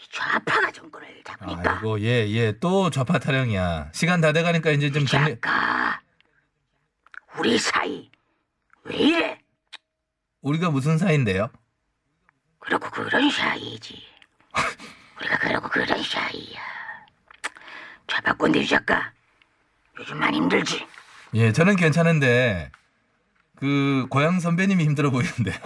이 0.08 0.12
좌파가 0.12 0.70
정권을 0.72 1.22
잡으니까 1.24 1.72
아이고, 1.76 2.00
예, 2.00 2.26
예. 2.28 2.58
또 2.58 2.90
좌파 2.90 3.18
타령이야. 3.18 3.90
시간 3.92 4.20
다 4.20 4.32
돼가니까 4.32 4.70
이제 4.70 4.90
좀 4.90 5.06
정리. 5.06 5.32
작가 5.40 6.00
우리 7.38 7.58
사이 7.58 8.10
왜 8.84 8.96
이래? 8.96 9.40
우리가 10.40 10.70
무슨 10.70 10.98
사이인데요? 10.98 11.50
그렇고 12.58 12.90
그런 12.90 13.30
사이지. 13.30 14.02
우리가 15.20 15.38
그러고 15.38 15.68
그런 15.68 16.02
사이야. 16.02 16.58
좌파 18.06 18.32
꼰대 18.34 18.60
유 18.60 18.66
작가 18.66 19.12
요즘 19.98 20.18
많이 20.18 20.38
힘들지? 20.38 20.86
예, 21.34 21.52
저는 21.52 21.76
괜찮은데 21.76 22.70
그 23.56 24.06
고향 24.10 24.40
선배님이 24.40 24.84
힘들어 24.84 25.10
보이는데요. 25.10 25.56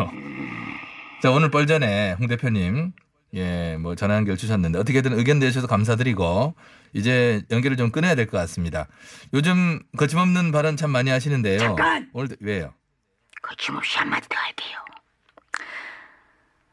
자, 1.22 1.31
오늘 1.31 1.50
뻘전에 1.50 2.14
홍 2.14 2.26
대표님 2.26 2.92
예, 3.35 3.77
뭐 3.79 3.95
전화 3.95 4.16
연결 4.16 4.37
주셨는데 4.37 4.79
어떻게든 4.79 5.18
의견 5.18 5.38
내주셔서 5.38 5.66
감사드리고 5.66 6.55
이제 6.92 7.42
연결을 7.51 7.77
좀 7.79 7.90
끊어야 7.90 8.14
될 8.14 8.27
것 8.27 8.37
같습니다. 8.38 8.87
요즘 9.33 9.81
거침없는 9.97 10.53
발언 10.53 10.77
참 10.77 10.90
많이 10.90 11.11
하시는데요. 11.11 11.59
잠깐! 11.59 12.11
오늘 12.12 12.37
왜요? 12.40 12.75
거침없이 13.40 13.97
한마디 13.99 14.29
더 14.29 14.37
할게요. 14.38 14.79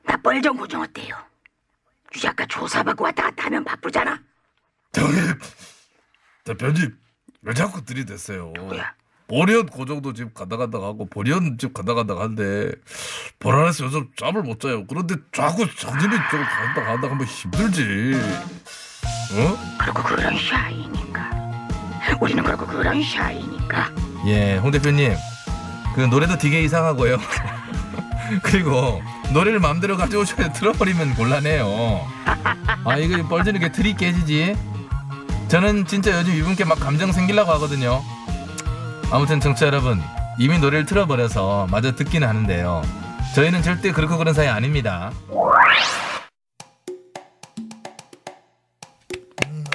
나 0.03 0.17
뻘전 0.17 0.57
고정 0.57 0.81
어때요? 0.81 1.15
유 2.15 2.19
작가 2.19 2.45
조사받고 2.45 3.03
왔다 3.05 3.23
갔다 3.23 3.45
하면 3.45 3.63
바쁘잖아. 3.63 4.19
형님 4.95 5.39
대표님 6.43 6.97
왜 7.43 7.53
자꾸 7.53 7.85
들이댔어요 7.85 8.51
뭐야? 8.57 8.93
보리언 9.29 9.67
고정도 9.67 10.13
지금 10.13 10.31
간다 10.33 10.57
간다 10.57 10.79
하고 10.79 11.05
보리언 11.05 11.57
집 11.57 11.73
간다 11.73 11.93
간다 11.93 12.15
하는데 12.15 12.71
보라에서 13.39 13.85
요즘 13.85 14.07
잠을 14.17 14.41
못 14.41 14.59
자요 14.59 14.85
그런데 14.87 15.15
자꾸 15.31 15.65
장님이 15.75 16.15
좀 16.31 16.41
간다 16.43 16.83
간다 16.83 17.09
하면 17.09 17.25
힘들지 17.25 18.19
어? 19.31 19.57
그렇고 19.77 20.03
그런 20.03 20.35
사이니까. 20.37 21.29
우리는 22.19 22.43
그렇고 22.43 22.65
그런 22.65 23.01
사이니까. 23.03 23.91
예, 24.25 24.57
홍 24.57 24.71
대표님. 24.71 25.15
그 25.93 26.01
노래도 26.01 26.35
되게 26.37 26.63
이상하고요. 26.63 27.17
그리고 28.41 29.01
노래를 29.31 29.59
마음대로 29.59 29.97
가져오셔야 29.97 30.51
틀어버리면 30.53 31.13
곤란해요. 31.15 32.07
아, 32.85 32.97
이거 32.97 33.17
이렇게 33.17 33.71
틀이 33.71 33.95
깨지지? 33.95 34.55
저는 35.47 35.85
진짜 35.85 36.17
요즘 36.17 36.33
이분께 36.33 36.65
막 36.65 36.79
감정 36.79 37.11
생기려고 37.11 37.51
하거든요. 37.53 38.03
아무튼 39.11 39.39
청취자 39.39 39.67
여러분, 39.67 39.99
이미 40.37 40.59
노래를 40.59 40.85
틀어버려서 40.85 41.67
마저 41.71 41.95
듣기는 41.95 42.27
하는데요. 42.27 42.81
저희는 43.35 43.61
절대 43.63 43.91
그렇고 43.91 44.17
그런 44.17 44.33
사이 44.33 44.47
아닙니다. 44.47 45.11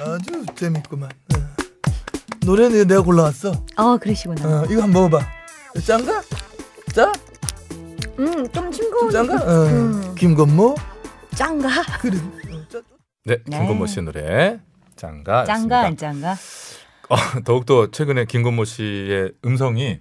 아주 0.01 0.45
재밌구만. 0.55 1.09
어. 1.09 1.39
노래는 2.45 2.87
내가 2.87 3.01
골라왔어. 3.01 3.53
어 3.77 3.97
그러시구나. 3.97 4.61
어, 4.61 4.65
이거 4.69 4.83
한번 4.83 5.09
먹어봐. 5.09 5.25
짠가? 5.85 6.21
짜? 6.93 7.11
음좀 8.19 8.51
좀 8.51 8.71
싱거운. 8.71 9.11
짠가? 9.11 9.35
어. 9.35 10.13
김건모? 10.15 10.75
짱가? 11.35 11.69
그래. 11.99 12.17
어, 12.17 12.61
짜- 12.71 12.81
네, 13.25 13.37
네. 13.45 13.57
김건모 13.57 13.87
씨의 13.87 14.05
노래 14.05 14.59
짱가. 14.95 15.45
짱가 15.45 15.79
안 15.81 15.97
짱가? 15.97 16.35
어, 17.09 17.15
더욱더 17.43 17.91
최근에 17.91 18.25
김건모 18.25 18.65
씨의 18.65 19.33
음성이 19.45 19.99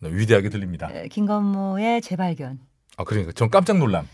위대하게 0.00 0.48
들립니다. 0.48 0.88
에, 0.92 1.08
김건모의 1.08 2.00
재발견. 2.02 2.58
아 2.98 3.04
그러니까 3.04 3.32
전 3.32 3.50
깜짝 3.50 3.76
놀람. 3.78 4.08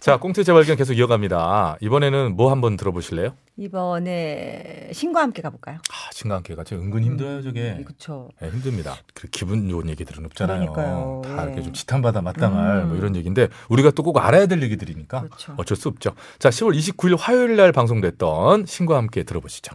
자 0.00 0.18
꽁트 0.18 0.44
재발견 0.44 0.76
계속 0.76 0.94
이어갑니다. 0.94 1.78
이번에는 1.80 2.36
뭐 2.36 2.50
한번 2.50 2.76
들어보실래요? 2.76 3.34
이번에 3.56 4.90
신과 4.92 5.20
함께 5.22 5.40
가볼까요? 5.42 5.76
아 5.76 6.10
신강계가 6.12 6.64
저 6.64 6.76
은근 6.76 7.02
힘들어요 7.04 7.42
저게. 7.42 7.82
그렇죠. 7.84 8.28
네, 8.40 8.50
힘듭니다. 8.50 8.96
그 9.14 9.28
기분 9.28 9.68
좋은 9.68 9.88
얘기들은 9.88 10.24
없잖아요. 10.26 10.72
그러니까요. 10.72 11.22
다 11.24 11.42
예. 11.42 11.46
이렇게 11.46 11.62
좀 11.62 11.72
지탄받아 11.72 12.20
마땅할 12.22 12.82
음. 12.82 12.88
뭐 12.88 12.96
이런 12.98 13.16
얘기인데 13.16 13.48
우리가 13.70 13.90
또 13.92 14.02
꼭 14.02 14.18
알아야 14.18 14.46
될 14.46 14.62
얘기들이니까 14.62 15.20
그렇죠. 15.22 15.54
어쩔 15.56 15.76
수 15.76 15.88
없죠. 15.88 16.12
자 16.38 16.48
10월 16.50 16.76
29일 16.76 17.16
화요일 17.18 17.56
날 17.56 17.72
방송됐던 17.72 18.66
신과 18.66 18.96
함께 18.96 19.22
들어보시죠. 19.22 19.74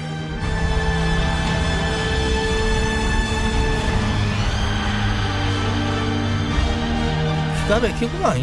기가 7.71 7.79
막히구만. 7.79 8.37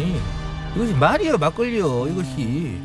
이것이 0.75 0.93
말이야 0.95 1.37
막걸리요 1.37 2.07
이것이. 2.07 2.79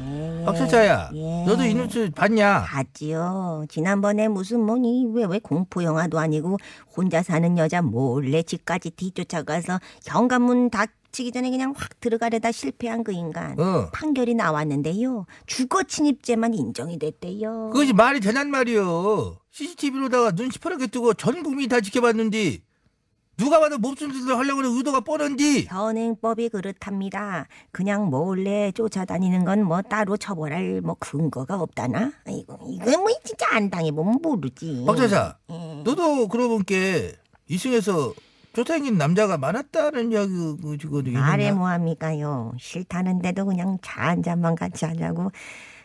박철자야, 0.45 1.11
너도 1.47 1.65
이 1.65 1.73
뉴스 1.73 2.11
봤냐? 2.15 2.65
봤지요. 2.65 3.65
지난번에 3.71 4.29
무슨 4.29 4.61
뭐니 4.61 5.07
왜 5.15 5.25
왜 5.25 5.39
공포 5.39 5.83
영화도 5.83 6.19
아니고 6.19 6.59
혼자 6.95 7.23
사는 7.23 7.57
여자 7.57 7.81
몰래 7.81 8.43
집까지 8.43 8.91
뒤쫓아가서 8.91 9.81
현관문 10.05 10.69
닫히기 10.69 11.33
전에 11.33 11.49
그냥 11.51 11.73
확 11.75 11.99
들어가려다 12.01 12.53
실패한 12.53 13.05
그 13.05 13.13
인간. 13.13 13.59
어. 13.59 13.89
판결이 13.95 14.35
나왔는데요. 14.35 15.25
주거 15.47 15.83
침입죄만 15.83 16.53
인정이 16.53 16.99
됐대요. 16.99 17.71
그것이 17.73 17.95
말이 17.95 18.21
되냔 18.21 18.51
말이요. 18.51 19.39
CCTV로다가 19.51 20.33
눈 20.33 20.51
시퍼렇게 20.51 20.89
뜨고 20.89 21.15
전 21.15 21.43
국민이 21.43 21.69
다 21.69 21.81
지켜봤는데 21.81 22.59
누가 23.37 23.59
봐도 23.59 23.79
몹쓸 23.79 24.13
짓을 24.13 24.37
하려고 24.39 24.61
하는 24.61 24.77
의도가 24.77 25.01
뻔한디. 25.01 25.65
현행법이 25.69 26.51
그렇답니다. 26.51 27.47
그냥 27.73 28.09
몰래 28.09 28.71
쫓아다니는 28.73 29.45
건 29.45 29.65
뭐 29.65 29.81
따로 29.83 30.17
처벌할 30.17 30.81
뭐 30.83 30.95
근거가 31.01 31.61
없다나? 31.61 32.13
이거 32.29 32.59
이거 32.69 32.99
뭐 32.99 33.09
진짜 33.25 33.47
안 33.53 33.71
당해보면 33.71 34.19
모르지. 34.23 34.85
박자자, 34.87 35.39
예. 35.51 35.83
너도 35.85 36.29
그러고 36.29 36.59
보니까 36.61 36.75
이승에서 37.49 38.13
쫓아다닌 38.53 38.97
남자가 38.99 39.37
많았다는 39.37 40.13
이야기 40.13 40.31
지금 40.79 41.03
말해 41.15 41.51
뭐합니까요? 41.51 42.53
싫다는데도 42.59 43.47
그냥 43.47 43.79
차 43.83 44.09
한 44.09 44.23
잔만 44.23 44.55
같이 44.55 44.85
하자고. 44.85 45.33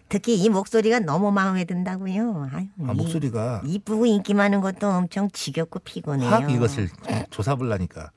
특히 0.10 0.36
이 0.36 0.50
목소리가 0.50 1.00
너무 1.00 1.32
마음에 1.32 1.66
든다고요. 1.66 2.50
아유, 2.52 2.66
아, 2.88 2.92
이- 2.94 2.96
목소리가 2.96 3.62
이쁘고 3.66 4.06
인기 4.08 4.34
많은 4.34 4.60
것도 4.62 4.88
엄청 4.90 5.30
지겹고 5.32 5.80
피곤해요. 5.80 6.30
확 6.30 6.52
이것을 6.52 6.90
조사불라니까. 7.30 8.12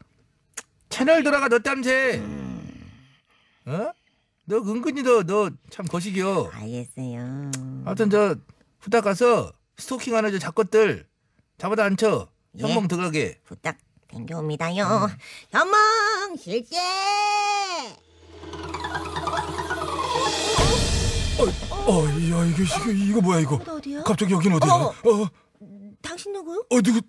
채널 0.88 1.22
돌아가 1.22 1.48
너 1.48 1.58
땀새. 1.58 2.22
어? 3.66 3.92
너 4.46 4.56
은근히 4.56 5.02
너 5.02 5.22
너 5.22 5.50
참 5.70 5.86
거시기요. 5.86 6.50
알겠어요. 6.52 7.50
아무튼 7.84 8.10
저 8.10 8.36
후딱 8.80 9.04
가서 9.04 9.52
스토킹 9.76 10.14
하는 10.16 10.32
저 10.32 10.38
작것들 10.38 11.06
잡아다 11.58 11.84
앉혀. 11.84 12.28
예. 12.58 12.62
현몽 12.62 12.88
들어가게. 12.88 13.38
부탁 13.44 13.76
댕겨옵니다요. 14.08 15.08
현몽 15.50 16.36
실제. 16.38 16.76
어, 21.50 22.04
야 22.06 22.44
이게 22.46 22.62
이거, 22.62 22.90
이거 22.90 23.20
뭐야 23.20 23.40
이거? 23.40 23.56
어디야? 23.66 24.02
갑자기 24.04 24.32
여긴 24.32 24.52
어디야? 24.54 24.72
어머. 24.72 24.86
어, 25.24 25.30
당신 26.00 26.32
누구? 26.32 26.64
어 26.70 26.80
누구? 26.80 27.00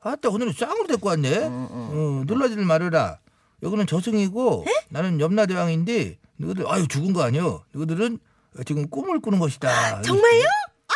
아따 0.00 0.28
오늘은 0.30 0.52
쌍으로 0.52 0.86
데리고 0.86 1.08
왔네. 1.08 1.38
어, 1.44 2.22
놀라지 2.26 2.56
말아라. 2.56 3.18
여기는 3.62 3.86
저승이고 3.86 4.64
나는 4.88 5.20
염라대왕인데 5.20 6.18
너희들 6.38 6.64
아유 6.68 6.88
죽은 6.88 7.12
거 7.12 7.22
아니여. 7.22 7.64
너희들은 7.72 8.18
지금 8.66 8.88
꿈을 8.88 9.20
꾸는 9.20 9.38
것이다. 9.38 10.02
정말요? 10.02 10.44
아 10.88 10.94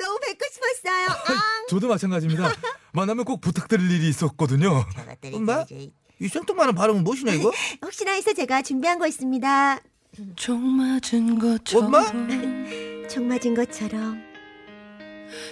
너무 0.00 0.18
뵙고 0.20 0.44
싶었어요. 0.52 1.08
아. 1.08 1.64
저도 1.70 1.88
마찬가지입니다. 1.88 2.52
만나면 2.92 3.24
꼭 3.24 3.40
부탁드릴 3.40 3.90
일이 3.90 4.08
있었거든요. 4.08 4.84
엄마? 5.32 5.64
이 6.20 6.28
생뚱맞은 6.28 6.74
발음은 6.74 7.04
무엇이냐 7.04 7.32
이거? 7.32 7.50
혹시나 7.82 8.12
해서 8.12 8.34
제가 8.34 8.62
준비한 8.62 8.98
거 8.98 9.06
있습니다. 9.06 9.80
종 10.36 10.60
맞은 10.62 11.38
것처럼 11.38 11.86
엄마? 11.86 12.04
총 13.08 13.28
맞은 13.28 13.54
것처럼 13.54 14.22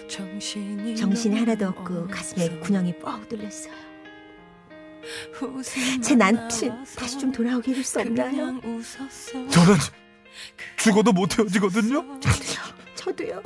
정신이, 0.07 0.94
정신이 0.96 1.38
하나도 1.38 1.68
없고 1.68 2.07
가슴에. 2.09 2.59
군형이 2.61 2.99
뻑 2.99 3.27
뚫렸어요. 3.29 3.73
제 6.03 6.14
남친 6.14 6.85
다시 6.94 7.18
좀 7.18 7.33
돌아오게 7.33 7.70
해줄 7.70 7.83
수 7.83 8.01
없나요? 8.01 8.61
저는 9.49 9.77
죽어도 10.77 11.12
못 11.12 11.38
헤어지거든요. 11.38 12.20
저도요. 12.94 13.42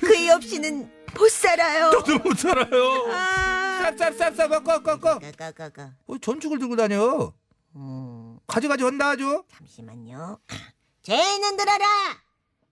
그이 0.00 0.30
없이는 0.30 0.88
못 1.18 1.30
살아요. 1.30 1.90
저도 1.90 2.18
못 2.20 2.38
살아요. 2.38 3.06
꺾어 4.48 4.82
꺾어. 4.82 5.18
가가가가. 5.18 5.94
어, 6.06 6.18
전축을 6.18 6.60
들고 6.60 6.76
다녀. 6.76 7.32
음, 7.74 8.33
가져가지 8.46 8.84
혼나 8.84 9.10
아주. 9.10 9.44
잠시만요. 9.56 10.38
죄인은 11.02 11.56
들어라. 11.56 11.86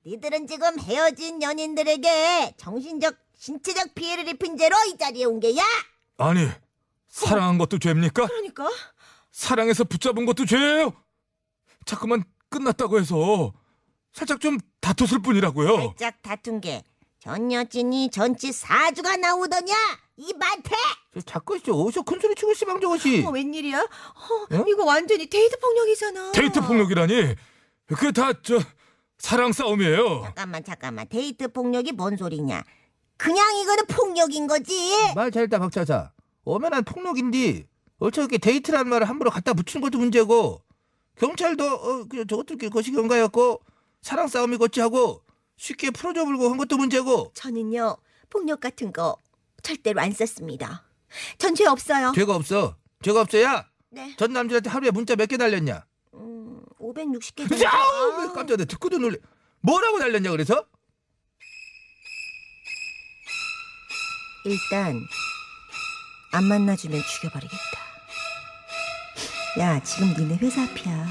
니들은 0.06 0.46
지금 0.46 0.78
헤어진 0.80 1.42
연인들에게 1.42 2.54
정신적, 2.56 3.16
신체적 3.36 3.94
피해를 3.94 4.26
입힌 4.28 4.56
죄로 4.56 4.76
이 4.86 4.96
자리에 4.98 5.24
온 5.24 5.38
게야. 5.40 5.62
아니 6.18 6.48
사랑한 7.08 7.58
것도 7.58 7.78
죄입니까? 7.78 8.26
그러니까 8.26 8.68
사랑해서 9.30 9.84
붙잡은 9.84 10.26
것도 10.26 10.44
죄예요. 10.46 10.92
자꾸만 11.84 12.24
끝났다고 12.48 12.98
해서 12.98 13.52
살짝 14.12 14.40
좀 14.40 14.58
다퉜을 14.80 15.22
뿐이라고요. 15.22 15.76
살짝 15.76 16.20
다툰 16.22 16.60
게 16.60 16.82
전 17.22 17.52
여친이 17.52 18.10
전치 18.10 18.50
사주가 18.50 19.16
나오더냐? 19.16 19.72
이 20.16 20.32
마태! 20.34 20.74
자꾸 21.24 21.56
있어. 21.56 21.72
어디서 21.72 22.02
큰 22.02 22.18
소리 22.18 22.34
치고 22.34 22.52
씨방 22.52 22.80
저것이. 22.80 23.22
어, 23.24 23.30
웬일이야? 23.30 23.78
어, 23.78 24.56
어? 24.56 24.64
이거 24.66 24.84
완전히 24.84 25.26
데이트 25.26 25.56
폭력이잖아. 25.60 26.32
데이트 26.32 26.60
폭력이라니 26.60 27.36
그게 27.86 28.10
다 28.10 28.32
저 28.42 28.58
사랑 29.18 29.52
싸움이에요. 29.52 30.22
잠깐만 30.24 30.64
잠깐만 30.64 31.06
데이트 31.08 31.46
폭력이 31.46 31.92
뭔 31.92 32.16
소리냐? 32.16 32.64
그냥 33.16 33.56
이거는 33.58 33.86
폭력인 33.86 34.48
거지. 34.48 34.74
말 35.14 35.30
잘했다 35.30 35.60
박차사. 35.60 36.10
엄연한 36.44 36.82
폭력인데 36.82 37.68
이렇게 38.00 38.38
데이트라는 38.38 38.90
말을 38.90 39.08
함부로 39.08 39.30
갖다 39.30 39.52
붙이는 39.52 39.80
것도 39.80 39.96
문제고 39.96 40.60
경찰도 41.20 41.64
어, 41.64 42.04
그냥 42.08 42.26
저것들끼리 42.26 42.68
거시기 42.70 42.96
연가였고 42.96 43.60
사랑 44.00 44.26
싸움이겄지 44.26 44.80
하고 44.80 45.22
쉽게 45.56 45.90
풀어줘 45.90 46.24
불고 46.24 46.50
한 46.50 46.56
것도 46.56 46.76
문제고 46.76 47.30
저는요 47.34 47.96
폭력 48.30 48.60
같은 48.60 48.92
거 48.92 49.16
절대로 49.62 50.00
안 50.00 50.12
썼습니다. 50.12 50.84
전 51.38 51.54
죄 51.54 51.66
없어요. 51.66 52.12
죄가 52.14 52.34
없어. 52.34 52.76
죄가 53.02 53.20
없어야. 53.20 53.68
네. 53.90 54.14
전 54.16 54.32
남자한테 54.32 54.70
하루에 54.70 54.90
문자 54.90 55.14
몇개 55.14 55.36
달렸냐? 55.36 55.84
음, 56.14 56.62
560개 56.80 57.48
정도. 57.48 57.62
야우! 57.62 58.20
왜 58.22 58.32
깜짝이야. 58.32 58.64
듣고도 58.64 58.98
놀래. 58.98 59.18
뭐라고 59.60 59.98
달렸냐 59.98 60.30
그래서? 60.30 60.64
일단 64.44 65.00
안 66.32 66.44
만나주면 66.44 67.00
죽여버리겠다. 67.02 67.82
야 69.60 69.82
지금 69.82 70.08
니네 70.18 70.38
회사 70.38 70.62
앞이야. 70.62 71.06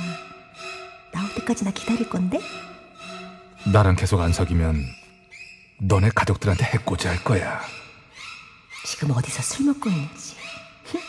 나올 1.14 1.34
때까지 1.36 1.64
나 1.64 1.72
기다릴 1.72 2.10
건데? 2.10 2.40
나랑 3.65 3.95
계속 3.95 4.19
안 4.21 4.34
사귀면 4.34 4.84
너네 5.80 6.10
가족들한테 6.15 6.65
해코지 6.65 7.08
할 7.08 7.24
거야. 7.24 7.62
지금 8.86 9.12
어디서 9.12 9.41
술 9.41 9.65
먹고 9.67 9.89
있는지. 9.89 10.36
흠? 10.86 11.00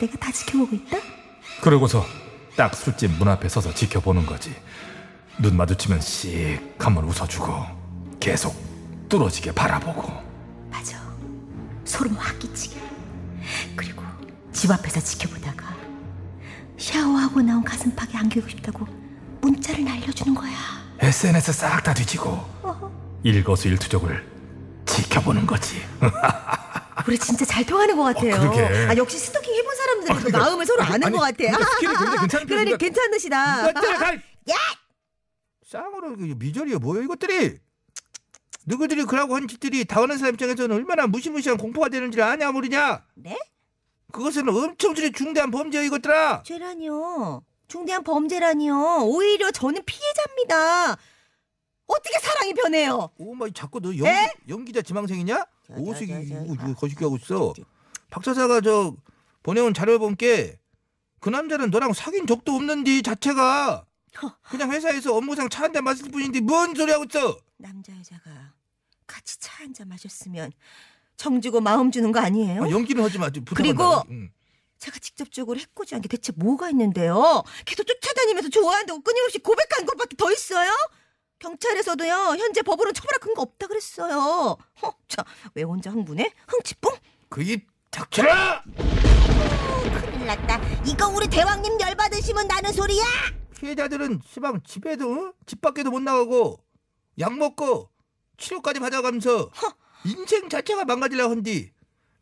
내가 0.00 0.16
다 0.18 0.30
지켜보고 0.30 0.76
있다? 0.76 0.98
그러고서 1.62 2.04
딱 2.56 2.74
술집 2.74 3.12
문 3.12 3.28
앞에 3.28 3.48
서서 3.48 3.72
지켜보는 3.74 4.26
거지. 4.26 4.54
눈 5.38 5.56
마주치면 5.56 6.00
씩 6.00 6.74
한번 6.78 7.04
웃어주고 7.04 7.64
계속 8.20 8.54
뚫어지게 9.08 9.52
바라보고 9.52 10.12
맞아. 10.70 11.00
소름 11.84 12.14
확 12.16 12.38
끼치게. 12.38 12.76
그리고 13.76 14.02
집 14.52 14.70
앞에서 14.70 15.00
지켜보다가 15.00 15.74
샤워하고 16.76 17.40
나온 17.40 17.64
가슴팍에 17.64 18.10
안기고 18.14 18.48
싶다고 18.48 18.86
문자를 19.40 19.84
날려주는 19.84 20.34
거야. 20.34 20.77
SNS 21.00 21.52
싹 21.52 21.82
다 21.82 21.94
뒤지고 21.94 22.44
일거수일투족을 23.22 24.26
지켜보는 24.86 25.46
거지. 25.46 25.80
우리 27.06 27.18
진짜 27.18 27.44
잘 27.44 27.64
통하는 27.64 27.96
것 27.96 28.02
같아요. 28.04 28.34
어, 28.34 28.38
그러게. 28.40 28.60
아, 28.86 28.96
역시 28.96 29.18
스토킹 29.18 29.54
해본 29.54 29.76
사람들은 29.76 30.10
아, 30.10 30.14
그 30.18 30.24
그러니까. 30.24 30.38
마음을 30.38 30.66
서로 30.66 30.82
아는 30.82 31.04
아니, 31.04 31.16
것 31.16 31.20
같아요. 31.22 31.52
근데 31.52 31.64
skill이 31.64 31.94
굉장히 31.96 32.18
괜찮은 32.18 32.46
그러니. 32.46 32.78
괜찮으시다. 32.78 33.68
야! 33.68 34.54
쌍으로 35.66 36.16
그 36.16 36.34
미저리야 36.38 36.78
뭐야 36.78 37.02
이것들이? 37.04 37.58
누구들이 38.66 39.04
그러고 39.04 39.36
한 39.36 39.48
짓들이 39.48 39.84
당하는 39.84 40.18
사람 40.18 40.34
입장에서는 40.34 40.74
얼마나 40.74 41.06
무시무시한 41.06 41.56
공포가 41.56 41.88
되는지를 41.88 42.24
아냐 42.24 42.50
모르냐? 42.50 43.04
네? 43.14 43.38
그것은 44.12 44.48
엄청스레 44.48 45.12
중대한 45.12 45.50
범죄야 45.50 45.82
이것들아. 45.82 46.42
죄라니요. 46.42 47.42
중대한 47.68 48.02
범죄라니요. 48.02 49.02
오히려 49.04 49.50
저는 49.50 49.82
피해자입니다. 49.84 50.92
어떻게 51.86 52.18
사랑이 52.20 52.54
변해요? 52.54 53.10
오마 53.18 53.46
자꾸 53.54 53.80
너 53.80 53.88
연기, 53.90 54.06
에? 54.06 54.32
연기자 54.48 54.82
지망생이냐? 54.82 55.44
오색이 55.70 56.12
이거 56.52 56.74
거시기 56.74 57.04
하고 57.04 57.16
있어. 57.16 57.54
박 58.10 58.22
차사가 58.22 58.60
저 58.62 58.94
보내온 59.42 59.74
자료 59.74 59.98
본게 59.98 60.58
그 61.20 61.28
남자는 61.30 61.70
너랑 61.70 61.92
사귄 61.92 62.26
적도 62.26 62.52
없는데 62.54 63.02
자체가 63.02 63.84
그냥 64.50 64.70
회사에서 64.72 65.14
업무상 65.14 65.48
차 65.48 65.64
한 65.64 65.72
잔 65.72 65.84
마실 65.84 66.10
뿐인데 66.10 66.40
뭔 66.40 66.74
소리 66.74 66.90
하고 66.92 67.04
있어? 67.04 67.38
남자 67.58 67.92
여자가 67.98 68.52
같이 69.06 69.38
차 69.40 69.62
한 69.62 69.74
잔 69.74 69.88
마셨으면 69.88 70.52
정 71.16 71.40
주고 71.40 71.60
마음 71.60 71.90
주는 71.90 72.12
거 72.12 72.20
아니에요? 72.20 72.64
아, 72.64 72.70
연기는 72.70 73.02
하지 73.02 73.18
마. 73.18 73.28
그리고 73.54 74.02
응. 74.10 74.30
제가 74.78 74.98
직접적으로 75.00 75.58
해코지 75.58 75.94
한 75.94 76.02
게 76.02 76.08
대체 76.08 76.32
뭐가 76.36 76.70
있는데요? 76.70 77.42
계속 77.64 77.84
쫓아다니면서 77.84 78.48
좋아한다고 78.50 79.00
끊임없이 79.00 79.38
고백한 79.40 79.84
것밖에 79.86 80.16
더 80.16 80.30
있어요? 80.30 80.70
경찰에서도요 81.40 82.36
현재 82.38 82.62
법으로 82.62 82.92
처벌할 82.92 83.18
근거 83.20 83.42
없다 83.42 83.66
그랬어요. 83.66 84.56
어, 84.82 84.90
자왜 85.08 85.62
혼자 85.64 85.90
흥분해? 85.90 86.32
흥치뿡? 86.48 86.96
그 87.28 87.42
입 87.42 87.66
닥쳐라! 87.90 88.62
큰일 88.64 90.26
났다. 90.26 90.60
이거 90.86 91.08
우리 91.08 91.26
대왕님 91.28 91.80
열받으시면 91.80 92.46
나는 92.46 92.72
소리야. 92.72 93.04
피해자들은 93.58 94.20
시방 94.24 94.62
집에도 94.62 95.10
어? 95.12 95.32
집 95.46 95.60
밖에도 95.60 95.90
못 95.90 96.00
나가고 96.00 96.58
약 97.18 97.36
먹고 97.36 97.90
치료까지 98.36 98.78
받아가면서 98.80 99.50
인생 100.04 100.48
자체가 100.48 100.84
망가지려 100.84 101.28
한디 101.28 101.72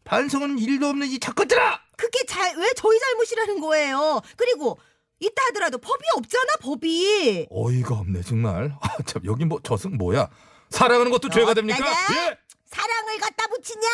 반성은 0.05 0.59
일도 0.59 0.87
없는 0.89 1.09
이 1.09 1.19
작것들아! 1.19 1.81
그게 1.97 2.25
잘 2.27 2.57
왜 2.59 2.73
저희 2.77 2.99
잘못이라는 2.99 3.61
거예요? 3.61 4.21
그리고 4.37 4.79
있다 5.19 5.47
하더라도 5.47 5.79
법이 5.79 6.05
없잖아 6.17 6.57
법이. 6.61 7.47
어이가 7.51 7.95
없네 7.97 8.23
정말. 8.23 8.77
아, 8.81 8.89
참 9.07 9.23
여기 9.25 9.45
뭐 9.45 9.61
저승 9.63 9.97
뭐야? 9.97 10.29
사랑하는 10.71 11.11
것도 11.11 11.29
죄가 11.31 11.55
됩니까? 11.55 11.79
어쩌냐? 11.79 12.31
예. 12.31 12.39
사랑을 12.67 13.19
갖다 13.19 13.47
붙이냐? 13.49 13.89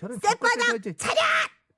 저는 0.00 0.18
쌔바닥 0.20 0.82
차렷! 0.98 1.16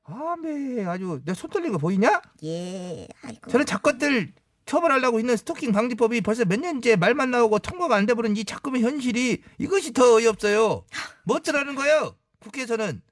아메 0.05 0.85
아주 0.87 1.21
내 1.25 1.35
손 1.35 1.51
떨린 1.51 1.73
거 1.73 1.79
보이냐? 1.79 2.23
예. 2.45 3.07
아이고. 3.23 3.51
저는 3.51 3.67
작것들 3.67 4.33
처벌하려고 4.65 5.19
있는 5.21 5.37
스토킹 5.37 5.73
방지법이 5.73 6.21
벌써 6.23 6.45
몇 6.45 6.59
년째 6.61 6.97
말만 6.97 7.31
나오고 7.31 7.59
통과가 7.59 7.95
안 7.97 8.07
돼버린 8.07 8.37
이 8.37 8.45
자꾸의 8.45 8.83
현실이 8.83 9.43
이것이 9.59 9.93
더 9.93 10.15
어이없어요. 10.15 10.85
뭐 11.25 11.37
어쩌라는 11.37 11.75
거예요? 11.75 12.17
국회에서는 12.41 13.03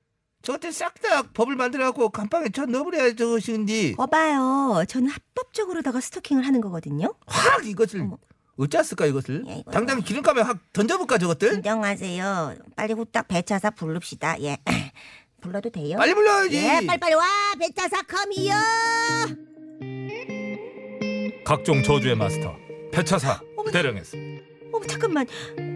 저것들 0.47 0.73
싹다 0.73 1.23
법을 1.35 1.57
만들어갖고 1.57 2.11
감방에 2.11 2.51
쳐 2.51 2.67
넣어버려야 2.67 3.17
저것인지 3.17 3.95
거봐요. 3.97 4.85
저는 4.89 5.09
합법적으로다가 5.09 6.01
스토킹을 6.01 6.47
하는 6.47 6.61
거거든요. 6.61 7.13
확 7.27 7.67
이것을 7.67 8.09
어찌했을까 8.57 9.07
이것을 9.07 9.45
당장 9.73 10.01
기름감에 10.01 10.43
확 10.43 10.59
던져볼까 10.73 11.19
저것들 11.19 11.55
진정하세요. 11.55 12.55
빨리 12.77 12.93
후딱 12.93 13.27
배차사 13.27 13.71
부릅시다. 13.71 14.41
예. 14.43 14.59
불러도 15.43 15.71
돼요? 15.71 15.99
빨리 15.99 16.15
불러야지. 16.15 16.57
예, 16.57 16.87
빨리빨리 16.87 17.15
와. 17.15 17.25
배차사 17.59 18.03
컴이요. 18.03 18.55
각종 21.45 21.83
저주의 21.83 22.15
마스터 22.15 22.55
배차사 22.93 23.41
대령했어. 23.73 24.17
어머 24.77 24.87
잠깐만. 24.87 25.27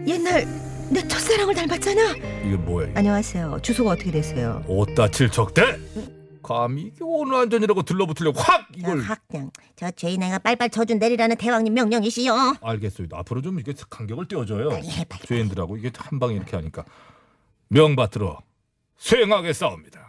옛날 0.07 0.45
내 0.91 1.05
첫사랑을 1.07 1.55
닮았잖아. 1.55 2.11
이게 2.45 2.55
뭐야? 2.55 2.91
안녕하세요. 2.95 3.59
주소가 3.63 3.91
어떻게 3.91 4.11
되세요? 4.11 4.63
오따 4.67 5.09
칠척대? 5.09 5.79
감히 6.43 6.83
이게 6.83 6.97
오늘 7.01 7.35
안전이라고 7.35 7.83
들러붙으려고 7.83 8.39
확 8.39 8.67
이걸 8.75 8.99
학장. 9.01 9.51
저 9.75 9.89
죄인에가 9.91 10.39
빨빨 10.39 10.69
저주 10.69 10.95
내리라는 10.95 11.35
대왕님 11.37 11.73
명령이시여. 11.73 12.55
알겠어요. 12.61 13.07
앞으로 13.13 13.41
좀 13.41 13.59
이게 13.59 13.73
간격을 13.89 14.27
띄워줘요. 14.27 14.71
예, 14.73 15.05
죄인들하고 15.25 15.77
이게 15.77 15.91
한 15.97 16.19
방에 16.19 16.35
이렇게 16.35 16.55
하니까 16.55 16.83
명받들어 17.69 18.39
수행하게 18.97 19.53
싸웁니다. 19.53 20.01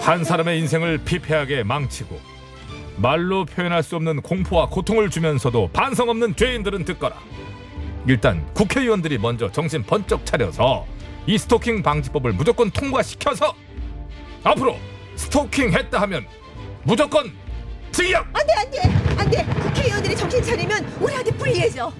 한 0.00 0.22
사람의 0.22 0.60
인생을 0.60 0.98
피폐하게 0.98 1.64
망치고 1.64 2.35
말로 2.96 3.44
표현할 3.44 3.82
수 3.82 3.96
없는 3.96 4.22
공포와 4.22 4.66
고통을 4.68 5.10
주면서도 5.10 5.70
반성 5.72 6.08
없는 6.08 6.36
죄인들은 6.36 6.84
듣거라. 6.84 7.16
일단 8.06 8.46
국회의원들이 8.54 9.18
먼저 9.18 9.50
정신 9.50 9.82
번쩍 9.82 10.24
차려서 10.24 10.86
이 11.26 11.36
스토킹 11.36 11.82
방지법을 11.82 12.32
무조건 12.32 12.70
통과시켜서 12.70 13.54
앞으로 14.44 14.78
스토킹 15.16 15.72
했다 15.72 16.00
하면 16.02 16.24
무조건 16.84 17.32
징역! 17.90 18.26
안돼 18.32 18.52
안돼 18.52 18.80
안돼. 19.18 19.44
국회의원들이 19.62 20.16
정신 20.16 20.42
차리면 20.42 20.84
우리한테 21.00 21.30
불리해져. 21.32 21.92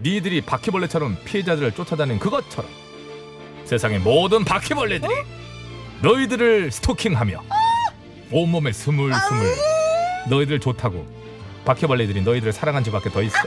니들이 0.00 0.40
바퀴벌레처럼 0.42 1.16
피해자들을 1.24 1.72
쫓아다닌 1.72 2.18
그것처럼 2.18 2.70
세상의 3.64 4.00
모든 4.00 4.44
바퀴벌레들이 4.44 5.12
너희들을 6.02 6.70
스토킹하며 6.70 7.42
온몸에 8.30 8.72
스물스물 8.72 9.73
너희들 10.28 10.60
좋다고. 10.60 11.06
바퀴벌레들이 11.64 12.22
너희들을 12.22 12.52
사랑한 12.52 12.84
지밖에 12.84 13.10
더 13.10 13.22
있어. 13.22 13.38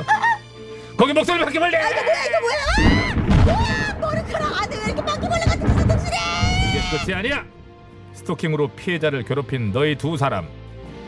거기 0.97 1.13
목소리 1.13 1.39
바퀴벌레! 1.43 1.77
이거 1.77 2.03
뭐야 2.03 2.23
이거 2.25 2.39
뭐야? 2.41 3.55
우와 3.57 3.93
머리카락 3.99 4.63
안에 4.63 4.75
왜 4.77 4.83
이렇게 4.85 5.05
바퀴벌레 5.05 5.41
같은 5.45 5.67
무슨 5.67 5.87
덕질해? 5.87 6.17
이게 6.69 6.79
끝이 7.05 7.13
아니야. 7.15 7.45
스토킹으로 8.13 8.69
피해자를 8.69 9.23
괴롭힌 9.23 9.71
너희 9.71 9.95
두 9.95 10.17
사람. 10.17 10.47